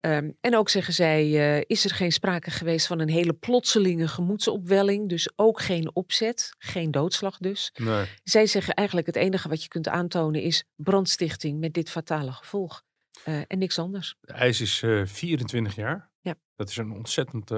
Um, 0.00 0.36
en 0.40 0.56
ook 0.56 0.68
zeggen 0.68 0.94
zij, 0.94 1.26
uh, 1.26 1.62
is 1.66 1.84
er 1.84 1.90
geen 1.90 2.12
sprake 2.12 2.50
geweest 2.50 2.86
van 2.86 3.00
een 3.00 3.08
hele 3.08 3.32
plotselinge 3.32 4.08
gemoedsopwelling. 4.08 5.08
Dus 5.08 5.30
ook 5.36 5.60
geen 5.60 5.94
opzet, 5.94 6.54
geen 6.58 6.90
doodslag 6.90 7.38
dus. 7.38 7.70
Nee. 7.74 8.06
Zij 8.22 8.46
zeggen 8.46 8.74
eigenlijk 8.74 9.06
het 9.06 9.16
enige 9.16 9.48
wat 9.48 9.62
je 9.62 9.68
kunt 9.68 9.88
aantonen 9.88 10.42
is 10.42 10.64
brandstichting 10.76 11.60
met 11.60 11.74
dit 11.74 11.90
fatale 11.90 12.32
gevolg. 12.32 12.82
Uh, 13.28 13.40
en 13.46 13.58
niks 13.58 13.78
anders. 13.78 14.16
De 14.20 14.32
eis 14.32 14.60
is 14.60 14.82
uh, 14.82 15.06
24 15.06 15.74
jaar. 15.74 16.10
Ja. 16.20 16.34
Dat 16.56 16.68
is 16.68 16.76
een 16.76 16.92
ontzettend 16.92 17.50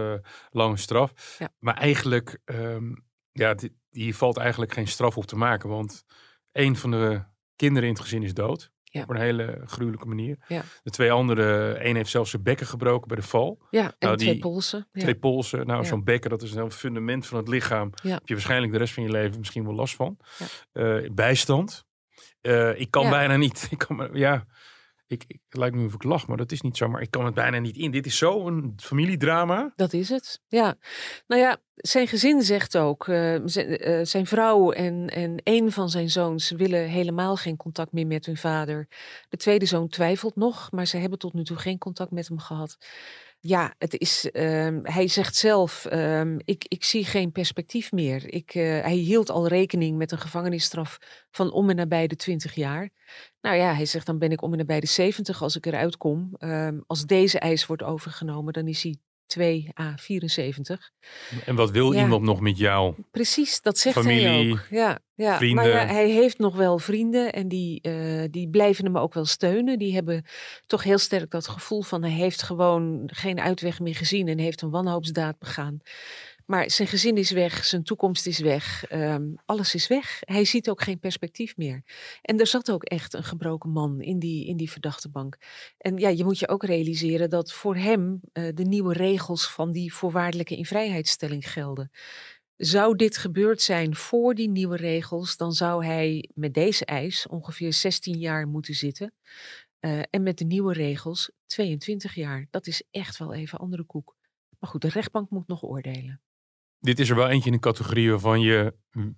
lange 0.51 0.77
straf. 0.77 1.37
Ja. 1.39 1.49
Maar 1.59 1.77
eigenlijk, 1.77 2.39
um, 2.45 3.05
ja, 3.33 3.55
die, 3.55 3.77
hier 3.91 4.15
valt 4.15 4.37
eigenlijk 4.37 4.73
geen 4.73 4.89
straf 4.89 5.17
op 5.17 5.27
te 5.27 5.37
maken. 5.37 5.69
Want 5.69 6.05
een 6.53 6.77
van 6.77 6.91
de 6.91 7.23
kinderen 7.57 7.89
in 7.89 7.95
het 7.95 8.03
gezin 8.03 8.23
is 8.23 8.35
dood. 8.35 8.71
Ja. 8.93 9.03
Op 9.03 9.11
een 9.11 9.17
hele 9.17 9.63
gruwelijke 9.65 10.07
manier. 10.07 10.37
Ja. 10.49 10.63
De 10.83 10.91
twee 10.91 11.13
andere, 11.13 11.73
één 11.73 11.97
heeft 11.97 12.11
zelfs 12.11 12.31
zijn 12.31 12.43
bekken 12.43 12.67
gebroken 12.67 13.09
bij 13.09 13.17
de 13.17 13.23
val. 13.23 13.59
Ja, 13.71 13.85
en 13.85 13.95
Nou, 13.99 14.17
twee 14.17 14.39
polsen. 14.39 14.89
Ja. 14.93 15.01
Twee 15.01 15.15
polsen. 15.15 15.67
Nou, 15.67 15.85
zo'n 15.85 16.05
bekken, 16.05 16.31
dat 16.31 16.43
is 16.43 16.51
een 16.51 16.57
heel 16.57 16.71
fundament 16.71 17.27
van 17.27 17.39
het 17.39 17.49
lichaam. 17.49 17.91
Heb 18.03 18.29
je 18.29 18.35
waarschijnlijk 18.35 18.73
de 18.73 18.79
rest 18.79 18.95
van 18.95 19.03
je 19.03 19.11
leven 19.11 19.39
misschien 19.39 19.65
wel 19.65 19.75
last 19.75 19.95
van. 19.95 20.17
Ja. 20.39 20.47
Eh, 20.73 21.11
bijstand. 21.13 21.85
Ik 22.75 22.91
kan 22.91 23.11
bijna 23.11 23.37
niet. 23.37 23.67
Ik 23.71 23.79
kan, 23.79 24.09
ja, 24.13 24.45
ik, 25.13 25.39
lijkt 25.49 25.77
me 25.77 25.87
of 25.87 25.95
ik 25.95 26.03
lach, 26.03 26.27
maar 26.27 26.37
dat 26.37 26.53
is 26.53 26.61
niet 26.61 26.77
zo. 26.77 26.89
Maar 26.89 27.03
ik 27.03 27.11
kan 27.11 27.25
het 27.25 27.35
bijna 27.35 27.59
niet 27.59 27.77
in. 27.77 27.91
Dit 27.91 28.07
is 28.07 28.19
zo'n 28.19 28.73
familiedrama. 28.77 29.73
Dat 29.77 29.93
is 29.93 30.09
het, 30.09 30.43
ja. 30.49 30.75
Nou 31.27 31.41
ja, 31.41 31.59
zijn 31.75 32.09
gezin 32.09 32.43
zegt 32.43 32.77
ook, 32.77 33.09
eh, 33.09 33.35
eh, 33.35 34.07
zijn 34.07 34.27
vrouw 34.27 34.71
en, 34.73 35.09
en 35.09 35.41
een 35.45 35.73
van 35.73 35.89
zijn 35.89 36.11
zoons 36.11 36.51
willen 36.51 36.89
helemaal 36.89 37.37
geen 37.37 37.57
contact 37.57 37.93
meer 37.93 38.07
met 38.07 38.27
hun 38.27 38.37
vader. 38.37 38.89
De 39.29 39.37
tweede 39.37 39.67
zoon 39.67 39.89
twijfelt 39.89 40.37
nog, 40.37 40.71
maar 40.71 40.87
ze 40.87 40.97
hebben 40.97 41.19
tot 41.19 41.33
nu 41.33 41.45
toe 41.45 41.57
geen 41.57 41.79
contact 41.79 42.11
met 42.11 42.29
hem 42.29 42.39
gehad. 42.39 42.77
Ja, 43.45 43.75
het 43.79 43.99
is, 43.99 44.31
ehm, 44.31 44.81
hij 44.83 45.09
zegt 45.09 45.37
zelf, 45.37 45.85
ehm, 45.85 46.39
ik, 46.45 46.65
ik 46.69 46.85
zie 46.85 47.05
geen 47.05 47.33
perspectief 47.33 47.93
meer. 47.93 48.33
Ik, 48.33 48.55
eh, 48.55 48.63
hij 48.63 48.95
hield 48.95 49.31
al 49.31 49.49
rekening 49.49 49.97
met 49.99 50.13
een 50.13 50.19
gevangenisstraf 50.19 50.99
van 51.31 51.53
om 51.53 51.71
en 51.71 51.77
nabij 51.77 52.07
de 52.07 52.17
20 52.17 52.55
jaar. 52.55 52.91
Nou 53.41 53.57
ja, 53.57 53.75
hij 53.75 53.87
zegt 53.87 54.07
dan 54.07 54.19
ben 54.19 54.31
ik 54.31 54.43
om 54.43 54.53
en 54.53 54.59
nabij 54.59 54.81
de 54.81 54.87
70 54.87 55.43
als 55.43 55.57
ik 55.57 55.67
eruit 55.67 55.97
kom. 55.97 56.35
Ehm, 56.39 56.81
als 56.87 57.05
deze 57.05 57.39
eis 57.39 57.67
wordt 57.67 57.83
overgenomen, 57.83 58.53
dan 58.53 58.69
is 58.69 58.83
hij 58.83 58.97
2 59.33 59.69
à 59.81 59.97
74. 59.97 60.91
En 61.47 61.55
wat 61.55 61.71
wil 61.71 61.93
Ja. 61.93 62.03
iemand 62.03 62.23
nog 62.23 62.41
met 62.41 62.59
jou? 62.59 62.95
Precies, 63.11 63.61
dat 63.61 63.79
zegt 63.79 64.05
hij 64.05 64.51
ook. 64.51 64.67
Ja, 64.71 64.99
ja. 65.15 65.37
vrienden. 65.37 65.65
Maar 65.65 65.73
ja, 65.73 65.87
hij 65.87 66.09
heeft 66.11 66.39
nog 66.39 66.57
wel 66.57 66.79
vrienden 66.79 67.33
en 67.33 67.49
die, 67.49 67.81
eh, 67.81 68.25
die 68.31 68.49
blijven 68.51 68.85
hem 68.85 68.97
ook 68.99 69.15
wel 69.15 69.25
steunen. 69.25 69.79
Die 69.79 69.95
hebben 69.95 70.25
toch 70.67 70.83
heel 70.83 70.99
sterk 70.99 71.31
dat 71.31 71.49
gevoel 71.49 71.83
van 71.83 72.03
hij 72.03 72.13
heeft 72.13 72.43
gewoon 72.43 73.03
geen 73.07 73.41
uitweg 73.41 73.81
meer 73.81 73.95
gezien 73.95 74.29
en 74.29 74.39
heeft 74.39 74.63
een 74.63 74.71
wanhoopsdaad 74.71 75.39
begaan. 75.39 75.79
Maar 76.47 76.71
zijn 76.71 76.89
gezin 76.89 77.17
is 77.17 77.31
weg, 77.31 77.65
zijn 77.65 77.83
toekomst 77.83 78.27
is 78.27 78.39
weg, 78.39 78.85
ehm, 78.85 79.23
alles 79.45 79.75
is 79.75 79.87
weg. 79.87 80.19
Hij 80.21 80.45
ziet 80.45 80.71
ook 80.71 80.83
geen 80.83 80.99
perspectief 80.99 81.57
meer. 81.57 81.83
En 82.23 82.41
er 82.41 82.47
zat 82.47 82.71
ook 82.71 82.85
echt 82.85 83.15
een 83.15 83.25
gebroken 83.25 83.71
man 83.71 84.01
in 84.01 84.19
die, 84.19 84.47
in 84.47 84.57
die 84.57 84.71
verdachte 84.71 85.09
bank. 85.09 85.37
En 85.79 85.97
ja, 85.97 86.09
je 86.09 86.25
moet 86.25 86.39
je 86.39 86.49
ook 86.49 86.65
realiseren 86.65 87.31
dat 87.31 87.53
voor 87.53 87.77
hem 87.77 88.21
eh, 88.33 88.49
de 88.55 88.65
nieuwe 88.65 88.93
regels 88.93 89.51
van 89.51 89.73
die 89.73 89.95
voorwaardelijke 89.95 90.57
invrijheidstelling 90.57 91.53
gelden. 91.53 91.91
Zou 92.57 92.97
dit 92.97 93.17
gebeurd 93.17 93.63
zijn 93.63 93.97
voor 93.97 94.35
die 94.35 94.49
nieuwe 94.49 94.77
regels, 94.77 95.37
dan 95.37 95.53
zou 95.53 95.85
hij 95.85 96.31
met 96.35 96.55
deze 96.55 96.85
eis 96.85 97.27
ongeveer 97.27 97.73
16 97.73 98.19
jaar 98.19 98.49
moeten 98.49 98.75
zitten. 98.75 99.15
Eh, 99.79 100.01
en 100.11 100.23
met 100.23 100.39
de 100.39 100.45
nieuwe 100.45 100.73
regels 100.73 101.31
22 101.47 102.15
jaar. 102.15 102.47
Dat 102.51 102.67
is 102.67 102.83
echt 102.91 103.19
wel 103.19 103.35
even 103.35 103.59
andere 103.59 103.85
koek. 103.85 104.17
Maar 104.59 104.71
goed, 104.71 104.81
de 104.81 104.89
rechtbank 104.89 105.31
moet 105.31 105.47
nog 105.49 105.63
oordelen. 105.63 106.21
Dit 106.83 106.99
is 106.99 107.11
er 107.11 107.17
wel 107.17 107.29
eentje 107.29 107.47
in 107.51 107.57
de 107.57 107.63
categorie 107.63 108.11
waarvan 108.11 108.41
je 108.41 108.75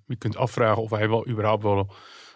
je 0.07 0.17
kunt 0.17 0.37
afvragen 0.37 0.83
of 0.83 0.91
hij 0.91 1.09
wel 1.09 1.29
überhaupt 1.29 1.63
wel 1.63 1.93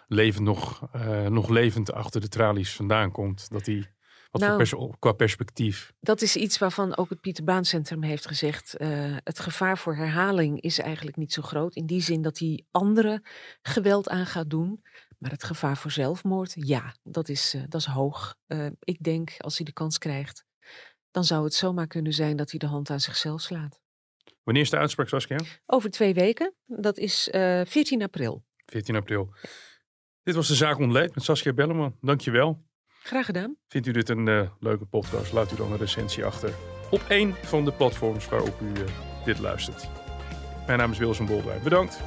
levend 0.07 0.45
nog, 0.45 0.87
eh, 0.91 1.25
nog 1.27 1.49
levend 1.49 1.91
achter 1.91 2.21
de 2.21 2.27
tralies 2.27 2.75
vandaan 2.75 3.11
komt. 3.11 3.49
Dat 3.49 3.65
hij, 3.65 3.93
wat 4.31 4.41
Nou. 4.41 4.65
voor 4.67 4.77
pers- 4.87 4.95
qua 4.99 5.11
perspectief. 5.11 5.93
Dat 5.99 6.21
is 6.21 6.35
iets 6.35 6.57
waarvan 6.57 6.97
ook 6.97 7.09
het 7.09 7.21
Pieter 7.21 7.43
Baan 7.43 7.65
Centrum 7.65 8.03
heeft 8.03 8.27
gezegd. 8.27 8.73
eh, 8.77 9.15
het 9.23 9.39
gevaar 9.39 9.77
voor 9.77 9.95
herhaling 9.95 10.61
is 10.61 10.79
eigenlijk 10.79 11.17
niet 11.17 11.33
zo 11.33 11.41
groot. 11.41 11.75
In 11.75 11.85
die 11.85 12.01
zin 12.01 12.21
dat 12.21 12.39
hij 12.39 12.63
anderen 12.71 13.23
geweld 13.61 14.09
aan 14.09 14.25
gaat 14.25 14.49
doen. 14.49 14.83
Maar 15.17 15.31
het 15.31 15.43
gevaar 15.43 15.77
voor 15.77 15.91
zelfmoord, 15.91 16.53
ja, 16.55 16.95
dat 17.03 17.29
is, 17.29 17.53
eh, 17.53 17.61
dat 17.67 17.81
is 17.81 17.87
hoog. 17.87 18.35
Ik 18.79 19.03
denk, 19.03 19.35
als 19.37 19.57
hij 19.57 19.65
de 19.65 19.73
kans 19.73 19.97
krijgt, 19.97 20.45
dan 21.11 21.23
zou 21.23 21.43
het 21.43 21.53
zomaar 21.53 21.87
kunnen 21.87 22.13
zijn 22.13 22.35
dat 22.37 22.49
hij 22.49 22.59
de 22.59 22.65
hand 22.67 22.89
aan 22.89 22.99
zichzelf 22.99 23.41
slaat. 23.41 23.79
Wanneer 24.49 24.67
is 24.67 24.73
de 24.73 24.77
uitspraak, 24.77 25.07
Saskia? 25.07 25.37
Over 25.65 25.89
twee 25.89 26.13
weken, 26.13 26.53
dat 26.65 26.97
is 26.97 27.29
eh 27.29 27.61
14 27.65 28.01
april. 28.01 28.43
14 28.65 28.95
april. 28.95 29.33
Dit 30.23 30.35
was 30.35 30.47
de 30.47 30.55
Zaak 30.55 30.77
Ontleed 30.77 31.15
met 31.15 31.23
Saskia 31.23 31.53
Belleman. 31.53 31.95
Dankjewel. 32.01 32.65
Graag 33.03 33.25
gedaan. 33.25 33.55
Vindt 33.67 33.87
u 33.87 33.91
dit 33.91 34.09
een 34.09 34.27
eh, 34.27 34.49
leuke 34.59 34.85
podcast? 34.85 35.33
Laat 35.33 35.51
u 35.51 35.55
dan 35.55 35.71
een 35.71 35.77
recensie 35.77 36.25
achter 36.25 36.53
op 36.91 37.01
één 37.07 37.33
van 37.33 37.65
de 37.65 37.71
platforms 37.71 38.29
waarop 38.29 38.61
u 38.61 38.73
eh, 38.73 39.25
dit 39.25 39.39
luistert. 39.39 39.89
Mijn 40.67 40.79
naam 40.79 40.91
is 40.91 40.97
Wilson 40.97 41.25
Boldwijn. 41.25 41.63
Bedankt. 41.63 42.01